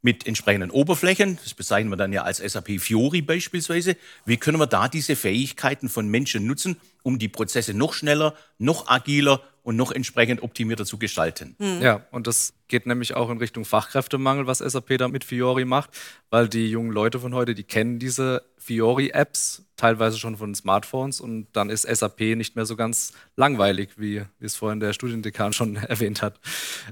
mit 0.03 0.27
entsprechenden 0.27 0.69
Oberflächen, 0.69 1.39
das 1.43 1.55
bezeichnen 1.55 1.91
wir 1.91 1.97
dann 1.97 2.13
ja 2.13 2.21
als 2.21 2.37
SAP 2.37 2.79
Fiori 2.79 3.23
beispielsweise, 3.23 3.97
wie 4.27 4.37
können 4.37 4.59
wir 4.59 4.67
da 4.67 4.87
diese 4.87 5.15
Fähigkeiten 5.15 5.89
von 5.89 6.07
Menschen 6.07 6.45
nutzen, 6.45 6.77
um 7.09 7.17
die 7.17 7.27
Prozesse 7.27 7.73
noch 7.73 7.93
schneller, 7.93 8.35
noch 8.59 8.87
agiler 8.87 9.41
und 9.63 9.75
noch 9.75 9.91
entsprechend 9.91 10.43
optimierter 10.43 10.85
zu 10.85 10.99
gestalten. 10.99 11.55
Mhm. 11.57 11.81
Ja, 11.81 12.05
und 12.11 12.27
das 12.27 12.53
geht 12.67 12.85
nämlich 12.85 13.15
auch 13.15 13.31
in 13.31 13.39
Richtung 13.39 13.65
Fachkräftemangel, 13.65 14.45
was 14.45 14.59
SAP 14.59 14.99
da 14.99 15.07
mit 15.07 15.23
Fiori 15.23 15.65
macht, 15.65 15.89
weil 16.29 16.47
die 16.47 16.69
jungen 16.69 16.91
Leute 16.91 17.19
von 17.19 17.33
heute, 17.33 17.55
die 17.55 17.63
kennen 17.63 17.97
diese 17.97 18.43
Fiori-Apps, 18.59 19.63
teilweise 19.75 20.19
schon 20.19 20.37
von 20.37 20.53
Smartphones 20.53 21.19
und 21.19 21.47
dann 21.53 21.71
ist 21.71 21.81
SAP 21.81 22.19
nicht 22.35 22.55
mehr 22.55 22.67
so 22.67 22.75
ganz 22.75 23.13
langweilig, 23.35 23.89
wie, 23.97 24.21
wie 24.37 24.45
es 24.45 24.55
vorhin 24.55 24.79
der 24.79 24.93
Studiendekan 24.93 25.51
schon 25.51 25.75
erwähnt 25.87 26.21
hat. 26.21 26.39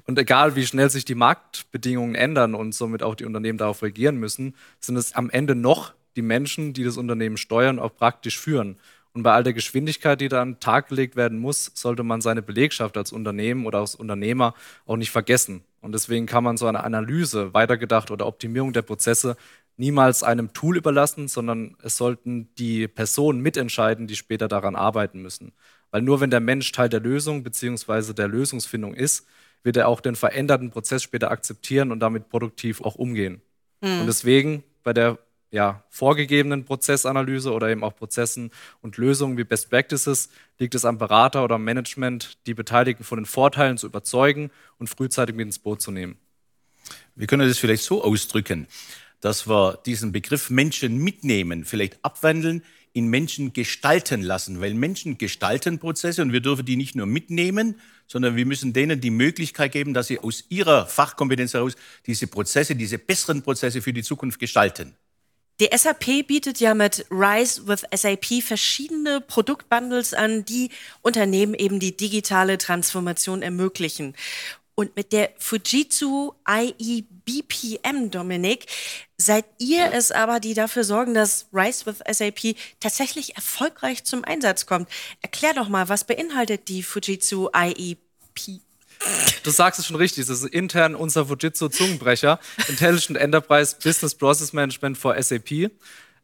Und 0.08 0.18
egal, 0.18 0.56
wie 0.56 0.66
schnell 0.66 0.90
sich 0.90 1.06
die 1.06 1.16
Marktbedingungen 1.16 2.16
ändern 2.16 2.56
und 2.56 2.74
somit 2.74 3.04
auch 3.04 3.14
die 3.14 3.26
Unternehmen 3.26 3.60
darauf 3.60 3.84
reagieren 3.84 4.18
müssen, 4.18 4.56
sind 4.80 4.96
es 4.96 5.14
am 5.14 5.30
Ende 5.30 5.54
noch 5.54 5.94
die 6.18 6.22
Menschen, 6.24 6.74
die 6.74 6.84
das 6.84 6.98
Unternehmen 6.98 7.38
steuern, 7.38 7.80
auch 7.80 7.96
praktisch 7.96 8.40
führen. 8.40 8.78
Und 9.18 9.24
bei 9.24 9.34
all 9.34 9.44
der 9.44 9.54
Geschwindigkeit, 9.54 10.22
die 10.22 10.28
da 10.28 10.44
an 10.44 10.52
den 10.52 10.60
Tag 10.60 10.90
gelegt 10.90 11.16
werden 11.16 11.40
muss, 11.40 11.72
sollte 11.74 12.04
man 12.04 12.22
seine 12.22 12.44
Belegschaft 12.44 12.96
als 12.98 13.12
Unternehmen 13.12 13.66
oder 13.66 13.80
als 13.80 13.96
Unternehmer 13.96 14.54
auch 14.86 14.96
nicht 14.96 15.10
vergessen. 15.10 15.64
Und 15.82 15.94
deswegen 15.94 16.28
kann 16.28 16.44
man 16.44 16.56
so 16.56 16.68
eine 16.68 16.84
Analyse, 16.84 17.52
weitergedacht 17.52 18.12
oder 18.12 18.28
Optimierung 18.28 18.74
der 18.74 18.84
Prozesse 18.84 19.36
niemals 19.76 20.22
einem 20.22 20.54
Tool 20.54 20.78
überlassen, 20.78 21.28
sondern 21.28 21.76
es 21.82 21.98
sollten 21.98 22.50
die 22.60 22.88
Personen 22.88 23.42
mitentscheiden, 23.42 24.06
die 24.06 24.16
später 24.16 24.48
daran 24.48 24.76
arbeiten 24.76 25.24
müssen. 25.24 25.52
Weil 25.90 26.04
nur 26.04 26.22
wenn 26.22 26.30
der 26.30 26.40
Mensch 26.40 26.72
Teil 26.72 26.90
der 26.90 27.00
Lösung 27.00 27.42
bzw. 27.42 28.14
der 28.14 28.28
Lösungsfindung 28.28 28.94
ist, 28.94 29.26
wird 29.64 29.78
er 29.78 29.88
auch 29.88 30.00
den 30.00 30.16
veränderten 30.16 30.70
Prozess 30.70 31.02
später 31.02 31.32
akzeptieren 31.32 31.92
und 31.92 32.02
damit 32.02 32.30
produktiv 32.30 32.82
auch 32.82 32.94
umgehen. 32.94 33.42
Mhm. 33.82 34.02
Und 34.02 34.06
deswegen 34.06 34.64
bei 34.84 34.94
der 34.94 35.18
ja, 35.52 35.84
vorgegebenen 35.90 36.66
Prozessanalyse 36.66 37.52
oder 37.52 37.70
eben 37.70 37.84
auch 37.84 37.96
Prozessen 37.96 38.52
und 38.82 38.98
Lösungen 38.98 39.38
wie 39.38 39.44
Best 39.44 39.70
Practices 39.70 40.30
liegt 40.60 40.76
es 40.76 40.86
am 40.86 40.98
Berater 40.98 41.44
oder 41.44 41.58
Management, 41.58 42.38
die 42.48 42.54
Beteiligten 42.54 43.04
von 43.04 43.20
den 43.20 43.26
Vorteilen 43.26 43.78
zu 43.78 43.88
überzeugen 43.88 44.52
und 44.78 44.90
frühzeitig 44.90 45.36
mit 45.36 45.46
ins 45.46 45.60
Boot 45.60 45.82
zu 45.82 45.92
nehmen. 45.92 46.18
Wir 47.16 47.28
können 47.28 47.48
das 47.48 47.58
vielleicht 47.58 47.84
so 47.84 48.04
ausdrücken, 48.04 48.68
dass 49.22 49.48
wir 49.48 49.80
diesen 49.86 50.12
Begriff 50.12 50.50
Menschen 50.50 50.98
mitnehmen, 50.98 51.66
vielleicht 51.66 52.04
abwandeln, 52.04 52.64
in 52.94 53.08
Menschen 53.08 53.54
gestalten 53.54 54.24
lassen, 54.24 54.60
weil 54.60 54.74
Menschen 54.74 55.18
gestalten 55.18 55.78
Prozesse 55.78 56.22
und 56.22 56.34
wir 56.34 56.42
dürfen 56.42 56.66
die 56.66 56.76
nicht 56.76 56.96
nur 56.96 57.06
mitnehmen, 57.06 57.80
sondern 58.08 58.36
wir 58.36 58.46
müssen 58.46 58.74
denen 58.74 59.02
die 59.02 59.12
Möglichkeit 59.12 59.72
geben, 59.72 59.94
dass 59.94 60.08
sie 60.08 60.20
aus 60.20 60.46
ihrer 60.50 60.88
Fachkompetenz 60.88 61.54
heraus 61.54 61.76
diese 62.08 62.28
Prozesse, 62.28 62.76
diese 62.76 62.98
besseren 62.98 63.44
Prozesse 63.44 63.82
für 63.82 63.94
die 63.94 64.04
Zukunft 64.04 64.40
gestalten. 64.40 64.96
Die 65.60 65.70
SAP 65.76 66.28
bietet 66.28 66.60
ja 66.60 66.76
mit 66.76 67.08
Rise 67.10 67.67
with 67.67 67.84
SAP 67.91 68.43
verschiedene 68.43 69.22
Produktbundles 69.22 70.13
an, 70.13 70.46
die 70.46 70.70
Unternehmen 71.02 71.56
eben 71.56 71.80
die 71.80 71.98
digitale 71.98 72.60
Transformation 72.60 73.41
ermöglichen. 73.41 74.15
Und 74.76 74.96
mit 74.96 75.12
der 75.12 75.32
Fujitsu 75.39 76.34
IE 76.48 77.02
BPM, 77.26 78.12
Dominik, 78.12 78.67
seid 79.17 79.46
ihr 79.58 79.91
es 79.91 80.12
aber, 80.12 80.39
die 80.39 80.54
dafür 80.54 80.84
sorgen, 80.84 81.15
dass 81.15 81.48
Rise 81.52 81.88
with 81.88 82.04
SAP 82.08 82.56
tatsächlich 82.80 83.36
erfolgreich 83.36 84.04
zum 84.04 84.24
Einsatz 84.24 84.67
kommt. 84.67 84.88
Erklär 85.24 85.56
doch 85.56 85.70
mal, 85.70 85.89
was 85.89 86.04
beinhaltet 86.04 86.67
die 86.67 86.84
Fujitsu 86.84 87.50
IE? 87.56 87.98
Du 89.44 89.52
sagst 89.52 89.80
es 89.80 89.86
schon 89.86 89.96
richtig, 89.96 90.26
das 90.28 90.44
ist 90.44 90.54
intern 90.54 90.96
unser 90.96 91.26
Fujitsu-Zungenbrecher, 91.28 92.40
Intelligent 92.68 93.18
Enterprise 93.18 93.76
Business 93.82 94.16
Process 94.16 94.54
Management 94.54 94.98
for 94.98 95.22
SAP. 95.22 95.72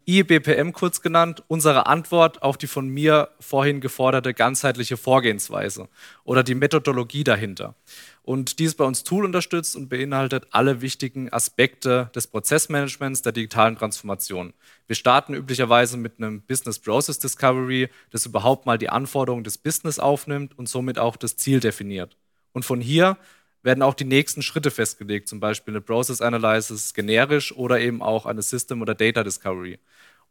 IBPM 0.06 0.74
kurz 0.74 1.02
genannt, 1.02 1.44
unsere 1.48 1.86
Antwort 1.86 2.44
auf 2.44 2.58
die 2.58 2.68
von 2.68 2.90
mir 2.90 3.30
vorhin 3.40 3.80
geforderte 3.80 4.34
ganzheitliche 4.34 4.98
Vorgehensweise 4.98 5.88
oder 6.26 6.44
die 6.44 6.56
Methodologie 6.56 7.24
dahinter. 7.24 7.76
Und 8.22 8.60
dies 8.60 8.76
bei 8.76 8.84
uns 8.84 9.04
Tool 9.04 9.24
unterstützt 9.24 9.78
und 9.78 9.88
beinhaltet 9.88 10.48
alle 10.52 10.82
wichtigen 10.82 11.32
Aspekte 11.32 12.12
des 12.14 12.28
Prozessmanagements 12.28 13.22
der 13.22 13.32
digitalen 13.32 13.78
Transformation. 13.78 14.54
Wir 14.88 14.98
starten 14.98 15.34
üblicherweise 15.34 15.96
mit 15.96 16.18
einem 16.18 16.42
Business 16.42 16.80
Process 16.80 17.20
Discovery, 17.20 17.88
das 18.12 18.26
überhaupt 18.26 18.66
mal 18.66 18.78
die 18.78 18.90
Anforderungen 18.90 19.46
des 19.46 19.58
Business 19.58 20.00
aufnimmt 20.00 20.58
und 20.58 20.68
somit 20.68 21.00
auch 21.00 21.16
das 21.16 21.38
Ziel 21.38 21.62
definiert. 21.62 22.18
Und 22.54 22.64
von 22.64 22.80
hier 22.80 23.18
werden 23.64 23.82
auch 23.82 23.94
die 23.94 24.06
nächsten 24.06 24.42
Schritte 24.42 24.72
festgelegt, 24.72 25.28
zum 25.28 25.40
Beispiel 25.40 25.74
eine 25.74 25.82
Process 25.82 26.22
Analysis 26.22 26.94
generisch 26.94 27.56
oder 27.56 27.80
eben 27.80 28.02
auch 28.02 28.26
eine 28.26 28.42
System 28.42 28.82
oder 28.82 28.94
Data 28.96 29.24
Discovery. 29.24 29.80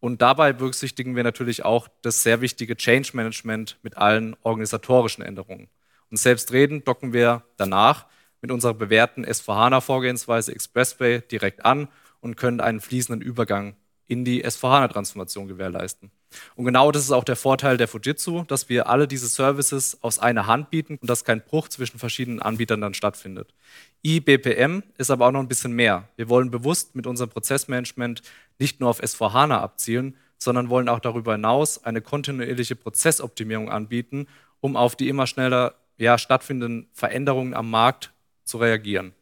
Und 0.00 0.20
dabei 0.20 0.52
berücksichtigen 0.52 1.16
wir 1.16 1.22
natürlich 1.22 1.64
auch 1.64 1.88
das 2.02 2.22
sehr 2.22 2.40
wichtige 2.40 2.76
Change 2.76 3.11
Management 3.14 3.78
mit 3.82 3.96
allen 3.96 4.37
organisatorischen 4.42 5.24
Änderungen. 5.24 5.68
Und 6.11 6.16
selbstredend 6.16 6.87
docken 6.88 7.12
wir 7.12 7.44
danach 7.56 8.06
mit 8.40 8.50
unserer 8.50 8.74
bewährten 8.74 9.24
S4HANA-Vorgehensweise 9.24 10.52
Expressway 10.52 11.20
direkt 11.20 11.64
an 11.64 11.88
und 12.20 12.37
können 12.37 12.61
einen 12.61 12.80
fließenden 12.80 13.22
Übergang 13.22 13.76
in 14.12 14.27
die 14.27 14.44
S4HANA-Transformation 14.44 15.48
gewährleisten. 15.48 16.11
Und 16.55 16.66
genau 16.66 16.92
das 16.92 17.05
ist 17.05 17.12
auch 17.12 17.25
der 17.25 17.37
Vorteil 17.37 17.79
der 17.79 17.88
Fujitsu, 17.88 18.44
dass 18.44 18.68
wir 18.68 18.88
alle 18.88 19.09
diese 19.09 19.27
Services 19.27 19.98
aus 20.03 20.18
einer 20.18 20.46
Hand 20.46 20.68
bieten 20.68 20.98
und 21.01 21.09
dass 21.09 21.25
kein 21.25 21.42
Bruch 21.42 21.68
zwischen 21.68 21.98
verschiedenen 21.98 22.42
Anbietern 22.42 22.83
dann 22.83 22.94
stattfindet. 22.94 23.55
IBPM 24.03 24.83
ist 24.98 25.11
aber 25.11 25.27
auch 25.27 25.33
noch 25.33 25.40
ein 25.40 25.48
bisschen 25.48 25.72
mehr. 25.72 26.09
Wir 26.16 26.29
wollen 26.29 26.51
bewusst 26.51 26.94
mit 26.94 27.07
unserem 27.07 27.31
Prozessmanagement 27.31 28.22
nicht 28.59 28.81
nur 28.81 28.90
auf 28.90 29.03
S4HANA 29.03 29.59
abzielen, 29.59 30.16
sondern 30.38 30.68
wollen 30.68 30.90
auch 30.90 31.01
darüber 31.01 31.33
hinaus 31.33 31.83
eine 31.85 32.03
kontinuierliche 32.03 32.77
Prozessoptimierung 32.77 33.70
anbieten, 33.70 34.27
um 34.61 34.77
auf 34.77 34.94
die 34.94 35.09
immer 35.09 35.27
schneller 35.27 35.75
ja, 35.96 36.18
stattfindenden 36.18 36.88
Veränderungen 36.92 37.55
am 37.55 37.70
Markt 37.70 38.12
zu 38.44 38.59
reagieren. 38.59 39.14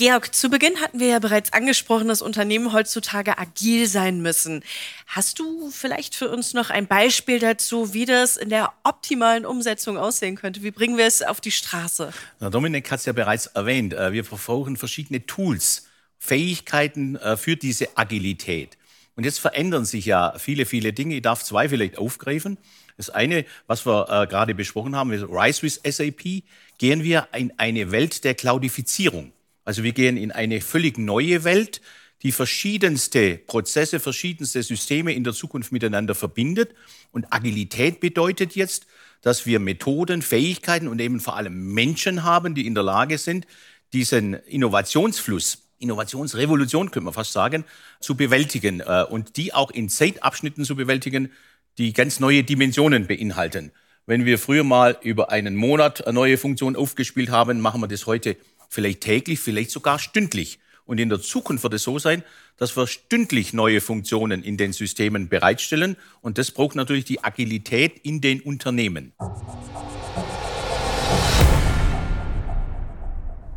Georg, 0.00 0.34
zu 0.34 0.48
Beginn 0.48 0.80
hatten 0.80 0.98
wir 0.98 1.08
ja 1.08 1.18
bereits 1.18 1.52
angesprochen, 1.52 2.08
dass 2.08 2.22
Unternehmen 2.22 2.72
heutzutage 2.72 3.36
agil 3.36 3.86
sein 3.86 4.22
müssen. 4.22 4.64
Hast 5.06 5.38
du 5.38 5.70
vielleicht 5.70 6.14
für 6.14 6.30
uns 6.30 6.54
noch 6.54 6.70
ein 6.70 6.86
Beispiel 6.86 7.38
dazu, 7.38 7.92
wie 7.92 8.06
das 8.06 8.38
in 8.38 8.48
der 8.48 8.72
optimalen 8.82 9.44
Umsetzung 9.44 9.98
aussehen 9.98 10.36
könnte? 10.36 10.62
Wie 10.62 10.70
bringen 10.70 10.96
wir 10.96 11.04
es 11.04 11.20
auf 11.20 11.42
die 11.42 11.50
Straße? 11.50 12.14
Na, 12.38 12.48
Dominik 12.48 12.90
hat 12.90 13.00
es 13.00 13.04
ja 13.04 13.12
bereits 13.12 13.44
erwähnt. 13.48 13.92
Äh, 13.92 14.14
wir 14.14 14.24
verfolgen 14.24 14.78
verschiedene 14.78 15.26
Tools, 15.26 15.86
Fähigkeiten 16.16 17.16
äh, 17.16 17.36
für 17.36 17.56
diese 17.56 17.98
Agilität. 17.98 18.78
Und 19.16 19.24
jetzt 19.24 19.38
verändern 19.38 19.84
sich 19.84 20.06
ja 20.06 20.32
viele, 20.38 20.64
viele 20.64 20.94
Dinge. 20.94 21.16
Ich 21.16 21.22
darf 21.22 21.44
zwei 21.44 21.68
vielleicht 21.68 21.98
aufgreifen. 21.98 22.56
Das 22.96 23.10
eine, 23.10 23.44
was 23.66 23.84
wir 23.84 24.08
äh, 24.08 24.26
gerade 24.26 24.54
besprochen 24.54 24.96
haben, 24.96 25.12
ist 25.12 25.24
Rise 25.24 25.60
with 25.60 25.78
SAP, 25.84 26.42
gehen 26.78 27.04
wir 27.04 27.28
in 27.36 27.52
eine 27.58 27.92
Welt 27.92 28.24
der 28.24 28.34
Cloudifizierung. 28.34 29.34
Also 29.70 29.84
wir 29.84 29.92
gehen 29.92 30.16
in 30.16 30.32
eine 30.32 30.60
völlig 30.60 30.98
neue 30.98 31.44
Welt, 31.44 31.80
die 32.24 32.32
verschiedenste 32.32 33.38
Prozesse, 33.38 34.00
verschiedenste 34.00 34.64
Systeme 34.64 35.12
in 35.12 35.22
der 35.22 35.32
Zukunft 35.32 35.70
miteinander 35.70 36.16
verbindet. 36.16 36.74
Und 37.12 37.32
Agilität 37.32 38.00
bedeutet 38.00 38.56
jetzt, 38.56 38.88
dass 39.22 39.46
wir 39.46 39.60
Methoden, 39.60 40.22
Fähigkeiten 40.22 40.88
und 40.88 41.00
eben 41.00 41.20
vor 41.20 41.36
allem 41.36 41.72
Menschen 41.72 42.24
haben, 42.24 42.56
die 42.56 42.66
in 42.66 42.74
der 42.74 42.82
Lage 42.82 43.16
sind, 43.16 43.46
diesen 43.92 44.34
Innovationsfluss, 44.34 45.58
Innovationsrevolution, 45.78 46.90
könnte 46.90 47.04
man 47.04 47.14
fast 47.14 47.32
sagen, 47.32 47.64
zu 48.00 48.16
bewältigen 48.16 48.80
äh, 48.80 49.04
und 49.08 49.36
die 49.36 49.54
auch 49.54 49.70
in 49.70 49.88
Zeitabschnitten 49.88 50.64
zu 50.64 50.74
bewältigen, 50.74 51.30
die 51.78 51.92
ganz 51.92 52.18
neue 52.18 52.42
Dimensionen 52.42 53.06
beinhalten. 53.06 53.70
Wenn 54.04 54.24
wir 54.24 54.40
früher 54.40 54.64
mal 54.64 54.98
über 55.02 55.30
einen 55.30 55.54
Monat 55.54 56.04
eine 56.04 56.14
neue 56.14 56.38
Funktion 56.38 56.74
aufgespielt 56.74 57.30
haben, 57.30 57.60
machen 57.60 57.80
wir 57.80 57.86
das 57.86 58.06
heute 58.06 58.36
vielleicht 58.70 59.02
täglich, 59.02 59.40
vielleicht 59.40 59.70
sogar 59.70 59.98
stündlich. 59.98 60.60
Und 60.86 60.98
in 60.98 61.08
der 61.08 61.20
Zukunft 61.20 61.62
wird 61.62 61.74
es 61.74 61.82
so 61.82 61.98
sein, 61.98 62.24
dass 62.56 62.76
wir 62.76 62.86
stündlich 62.86 63.52
neue 63.52 63.80
Funktionen 63.80 64.42
in 64.42 64.56
den 64.56 64.72
Systemen 64.72 65.28
bereitstellen. 65.28 65.96
Und 66.20 66.38
das 66.38 66.50
braucht 66.50 66.76
natürlich 66.76 67.04
die 67.04 67.22
Agilität 67.22 67.98
in 68.02 68.20
den 68.20 68.40
Unternehmen. 68.40 69.12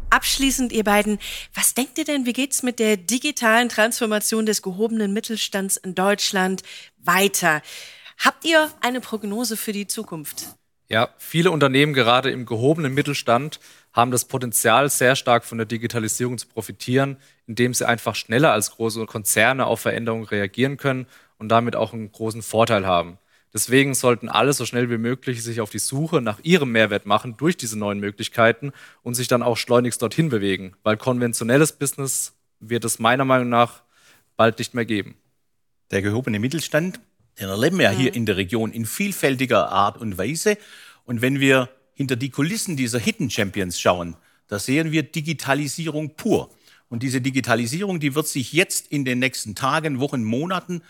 Abschließend, 0.09 0.71
ihr 0.71 0.83
beiden, 0.83 1.17
was 1.55 1.73
denkt 1.73 1.97
ihr 1.97 2.05
denn, 2.05 2.27
wie 2.27 2.33
geht's 2.33 2.61
mit 2.61 2.77
der 2.77 2.97
digitalen 2.97 3.67
Transformation 3.67 4.45
des 4.45 4.61
gehobenen 4.61 5.11
Mittelstands 5.11 5.77
in 5.77 5.95
Deutschland 5.95 6.61
weiter? 6.97 7.61
Habt 8.19 8.45
ihr 8.45 8.71
eine 8.81 9.01
Prognose 9.01 9.57
für 9.57 9.71
die 9.71 9.87
Zukunft? 9.87 10.55
Ja, 10.87 11.09
viele 11.17 11.49
Unternehmen, 11.49 11.93
gerade 11.93 12.29
im 12.29 12.45
gehobenen 12.45 12.93
Mittelstand, 12.93 13.59
haben 13.93 14.11
das 14.11 14.25
Potenzial, 14.25 14.89
sehr 14.89 15.15
stark 15.15 15.45
von 15.45 15.59
der 15.59 15.67
Digitalisierung 15.67 16.37
zu 16.37 16.47
profitieren, 16.47 17.17
indem 17.47 17.73
sie 17.73 17.87
einfach 17.87 18.15
schneller 18.15 18.51
als 18.51 18.71
große 18.71 19.05
Konzerne 19.05 19.65
auf 19.65 19.81
Veränderungen 19.81 20.25
reagieren 20.25 20.77
können 20.77 21.05
und 21.37 21.49
damit 21.49 21.75
auch 21.75 21.93
einen 21.93 22.11
großen 22.11 22.41
Vorteil 22.41 22.85
haben. 22.87 23.19
Deswegen 23.53 23.93
sollten 23.93 24.29
alle 24.29 24.51
so 24.53 24.65
schnell 24.65 24.89
wie 24.89 24.97
möglich 24.97 25.43
sich 25.43 25.61
auf 25.61 25.69
die 25.69 25.79
Suche 25.79 26.21
nach 26.21 26.39
ihrem 26.41 26.71
Mehrwert 26.71 27.05
machen 27.05 27.37
durch 27.37 27.55
diese 27.55 27.77
neuen 27.77 27.99
Möglichkeiten 27.99 28.73
und 29.03 29.13
sich 29.13 29.27
dann 29.27 29.43
auch 29.43 29.57
schleunigst 29.57 30.01
dorthin 30.01 30.29
bewegen, 30.29 30.73
weil 30.81 30.97
konventionelles 30.97 31.73
Business 31.73 32.33
wird 32.59 32.83
es 32.83 32.97
meiner 32.97 33.25
Meinung 33.25 33.49
nach 33.49 33.83
bald 34.35 34.57
nicht 34.57 34.73
mehr 34.73 34.85
geben. 34.85 35.15
Der 35.91 36.01
gehobene 36.01 36.39
Mittelstand, 36.39 36.99
den 37.39 37.49
erleben 37.49 37.77
wir 37.77 37.85
ja 37.85 37.91
hier 37.91 38.15
in 38.15 38.25
der 38.25 38.37
Region 38.37 38.71
in 38.71 38.87
vielfältiger 38.87 39.69
Art 39.69 39.97
und 39.97 40.17
Weise. 40.17 40.57
Und 41.05 41.21
wenn 41.21 41.39
wir 41.39 41.69
hinter 41.93 42.15
die 42.15 42.29
Kulissen 42.29 42.77
dieser 42.77 42.99
Hidden 42.99 43.29
Champions 43.29 43.79
schauen, 43.79 44.15
da 44.47 44.59
sehen 44.59 44.91
wir 44.91 45.03
Digitalisierung 45.03 46.15
pur. 46.15 46.49
Und 46.89 47.01
diese 47.01 47.21
Digitalisierung, 47.21 47.99
die 47.99 48.13
wird 48.13 48.27
sich 48.27 48.53
jetzt 48.53 48.87
in 48.87 49.05
den 49.05 49.19
nächsten 49.19 49.55
Tagen, 49.55 49.99
Wochen, 49.99 50.23
Monaten 50.23 50.81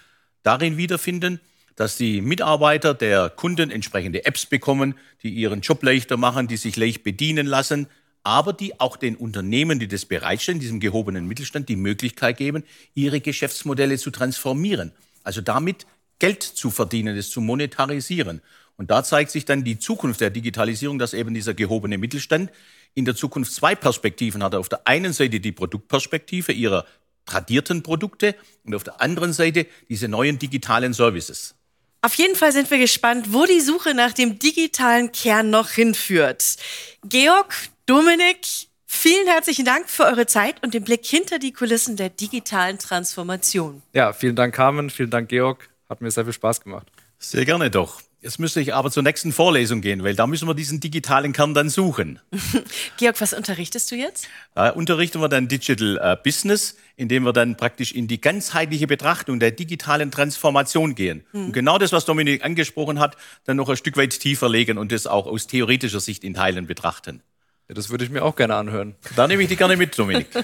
darin 0.41 0.77
wiederfinden, 0.77 1.39
dass 1.75 1.97
die 1.97 2.21
Mitarbeiter 2.21 2.93
der 2.93 3.29
Kunden 3.29 3.71
entsprechende 3.71 4.25
Apps 4.25 4.45
bekommen, 4.45 4.95
die 5.23 5.29
ihren 5.29 5.61
Job 5.61 5.81
leichter 5.81 6.17
machen, 6.17 6.47
die 6.47 6.57
sich 6.57 6.75
leicht 6.75 7.03
bedienen 7.03 7.47
lassen, 7.47 7.87
aber 8.23 8.53
die 8.53 8.79
auch 8.79 8.95
den 8.95 9.15
Unternehmen, 9.15 9.79
die 9.79 9.87
das 9.87 10.05
bereitstellen, 10.05 10.59
diesem 10.59 10.79
gehobenen 10.79 11.27
Mittelstand, 11.27 11.67
die 11.69 11.75
Möglichkeit 11.75 12.37
geben, 12.37 12.63
ihre 12.93 13.19
Geschäftsmodelle 13.19 13.97
zu 13.97 14.11
transformieren. 14.11 14.91
Also 15.23 15.41
damit 15.41 15.85
Geld 16.19 16.43
zu 16.43 16.69
verdienen, 16.69 17.17
es 17.17 17.31
zu 17.31 17.41
monetarisieren. 17.41 18.41
Und 18.77 18.91
da 18.91 19.03
zeigt 19.03 19.31
sich 19.31 19.45
dann 19.45 19.63
die 19.63 19.79
Zukunft 19.79 20.21
der 20.21 20.29
Digitalisierung, 20.29 20.99
dass 20.99 21.13
eben 21.13 21.33
dieser 21.33 21.53
gehobene 21.53 21.97
Mittelstand 21.97 22.51
in 22.95 23.05
der 23.05 23.15
Zukunft 23.15 23.53
zwei 23.53 23.75
Perspektiven 23.75 24.43
hat. 24.43 24.55
Auf 24.55 24.69
der 24.69 24.87
einen 24.87 25.13
Seite 25.13 25.39
die 25.39 25.51
Produktperspektive 25.51 26.51
ihrer 26.51 26.85
tradierten 27.25 27.83
Produkte 27.83 28.35
und 28.63 28.75
auf 28.75 28.83
der 28.83 29.01
anderen 29.01 29.33
Seite 29.33 29.67
diese 29.89 30.07
neuen 30.07 30.39
digitalen 30.39 30.93
Services. 30.93 31.55
Auf 32.01 32.15
jeden 32.15 32.35
Fall 32.35 32.51
sind 32.51 32.69
wir 32.69 32.79
gespannt, 32.79 33.31
wo 33.31 33.45
die 33.45 33.61
Suche 33.61 33.93
nach 33.93 34.11
dem 34.11 34.37
digitalen 34.37 35.13
Kern 35.13 35.49
noch 35.49 35.69
hinführt. 35.69 36.57
Georg, 37.05 37.53
Dominik, 37.85 38.45
vielen 38.85 39.25
herzlichen 39.27 39.63
Dank 39.63 39.89
für 39.89 40.03
eure 40.03 40.25
Zeit 40.25 40.61
und 40.63 40.73
den 40.73 40.83
Blick 40.83 41.05
hinter 41.05 41.39
die 41.39 41.53
Kulissen 41.53 41.95
der 41.95 42.09
digitalen 42.09 42.77
Transformation. 42.77 43.81
Ja, 43.93 44.11
vielen 44.11 44.35
Dank, 44.35 44.53
Carmen, 44.53 44.89
vielen 44.89 45.11
Dank, 45.11 45.29
Georg. 45.29 45.69
Hat 45.87 46.01
mir 46.01 46.11
sehr 46.11 46.25
viel 46.25 46.33
Spaß 46.33 46.59
gemacht. 46.61 46.87
Sehr 47.19 47.45
gerne 47.45 47.71
doch. 47.71 48.01
Jetzt 48.23 48.39
müsste 48.39 48.61
ich 48.61 48.73
aber 48.73 48.89
zur 48.89 49.03
nächsten 49.03 49.33
Vorlesung 49.33 49.81
gehen, 49.81 50.01
weil 50.01 50.15
da 50.15 50.27
müssen 50.27 50.47
wir 50.47 50.53
diesen 50.53 50.79
digitalen 50.79 51.33
Kern 51.33 51.53
dann 51.53 51.67
suchen. 51.67 52.21
Georg, 52.97 53.19
was 53.19 53.33
unterrichtest 53.33 53.91
du 53.91 53.95
jetzt? 53.95 54.29
Da 54.55 54.69
unterrichten 54.69 55.19
wir 55.19 55.27
dann 55.27 55.49
Digital 55.49 55.97
äh, 56.01 56.15
Business, 56.23 56.77
indem 56.95 57.23
wir 57.23 57.33
dann 57.33 57.57
praktisch 57.57 57.91
in 57.91 58.07
die 58.07 58.21
ganzheitliche 58.21 58.87
Betrachtung 58.87 59.41
der 59.41 59.51
digitalen 59.51 60.09
Transformation 60.09 60.95
gehen. 60.95 61.25
Mhm. 61.33 61.47
Und 61.47 61.51
genau 61.51 61.77
das, 61.77 61.91
was 61.91 62.05
Dominik 62.05 62.45
angesprochen 62.45 63.01
hat, 63.01 63.17
dann 63.43 63.57
noch 63.57 63.67
ein 63.67 63.75
Stück 63.75 63.97
weit 63.97 64.17
tiefer 64.17 64.47
legen 64.47 64.77
und 64.77 64.93
das 64.93 65.05
auch 65.05 65.27
aus 65.27 65.47
theoretischer 65.47 65.99
Sicht 65.99 66.23
in 66.23 66.33
Teilen 66.33 66.65
betrachten. 66.65 67.21
Ja, 67.67 67.75
das 67.75 67.89
würde 67.89 68.05
ich 68.05 68.09
mir 68.09 68.23
auch 68.23 68.37
gerne 68.37 68.55
anhören. 68.55 68.95
Da 69.17 69.27
nehme 69.27 69.43
ich 69.43 69.49
dich 69.49 69.57
gerne 69.57 69.75
mit, 69.75 69.99
Dominik. 69.99 70.27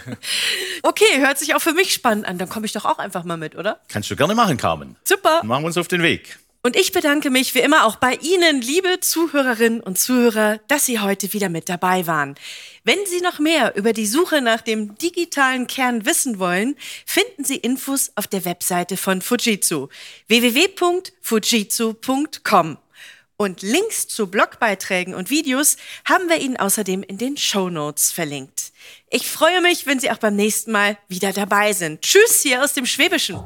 Okay, 0.82 1.20
hört 1.20 1.38
sich 1.38 1.56
auch 1.56 1.60
für 1.60 1.74
mich 1.74 1.94
spannend 1.94 2.26
an. 2.26 2.38
Dann 2.38 2.48
komme 2.48 2.66
ich 2.66 2.72
doch 2.72 2.86
auch 2.86 3.00
einfach 3.00 3.26
mal 3.26 3.36
mit, 3.36 3.58
oder? 3.58 3.82
Kannst 3.90 4.10
du 4.10 4.16
gerne 4.16 4.34
machen, 4.34 4.56
Carmen. 4.56 4.96
Super. 5.04 5.40
Dann 5.40 5.48
machen 5.48 5.64
wir 5.64 5.68
uns 5.68 5.78
auf 5.78 5.90
den 5.90 6.02
Weg. 6.02 6.40
Und 6.62 6.76
ich 6.76 6.92
bedanke 6.92 7.30
mich 7.30 7.56
wie 7.56 7.60
immer 7.60 7.86
auch 7.86 7.96
bei 7.96 8.16
Ihnen, 8.16 8.60
liebe 8.60 9.00
Zuhörerinnen 9.00 9.80
und 9.80 9.98
Zuhörer, 9.98 10.60
dass 10.68 10.86
Sie 10.86 11.00
heute 11.00 11.32
wieder 11.32 11.48
mit 11.48 11.70
dabei 11.70 12.06
waren. 12.06 12.36
Wenn 12.84 13.00
Sie 13.06 13.22
noch 13.22 13.40
mehr 13.40 13.78
über 13.78 13.94
die 13.94 14.06
Suche 14.06 14.42
nach 14.42 14.60
dem 14.60 14.98
digitalen 14.98 15.68
Kern 15.68 16.06
wissen 16.06 16.38
wollen, 16.38 16.76
finden 17.06 17.46
Sie 17.46 17.56
Infos 17.56 18.12
auf 18.16 18.28
der 18.28 18.44
Webseite 18.44 18.98
von 18.98 19.22
Fujitsu 19.22 19.88
www.fujitsu.com. 20.28 22.78
Und 23.38 23.62
Links 23.62 24.10
zu 24.10 24.28
Blogbeiträgen 24.28 25.16
und 25.16 25.30
Videos 25.30 25.78
haben 26.04 26.28
wir 26.28 26.42
Ihnen 26.42 26.58
außerdem 26.58 27.04
in 27.04 27.18
den 27.18 27.38
Show 27.38 27.70
Notes 27.70 28.12
verlinkt. 28.12 28.74
Ich 29.10 29.30
freue 29.30 29.62
mich, 29.62 29.86
wenn 29.86 30.02
Sie 30.02 30.12
auch 30.12 30.18
beim 30.18 30.36
nächsten 30.36 30.74
Mal 30.74 30.98
wieder 31.08 31.32
dabei 31.32 31.72
sind. 31.72 32.02
Tschüss 32.02 32.42
hier 32.42 32.62
aus 32.62 32.74
dem 32.74 32.86
Schwäbischen. 32.86 33.40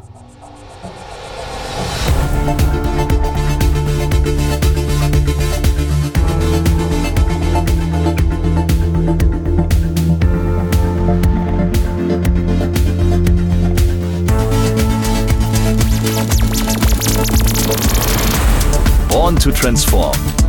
Born 19.24 19.38
to 19.38 19.54
Transform. 19.54 20.43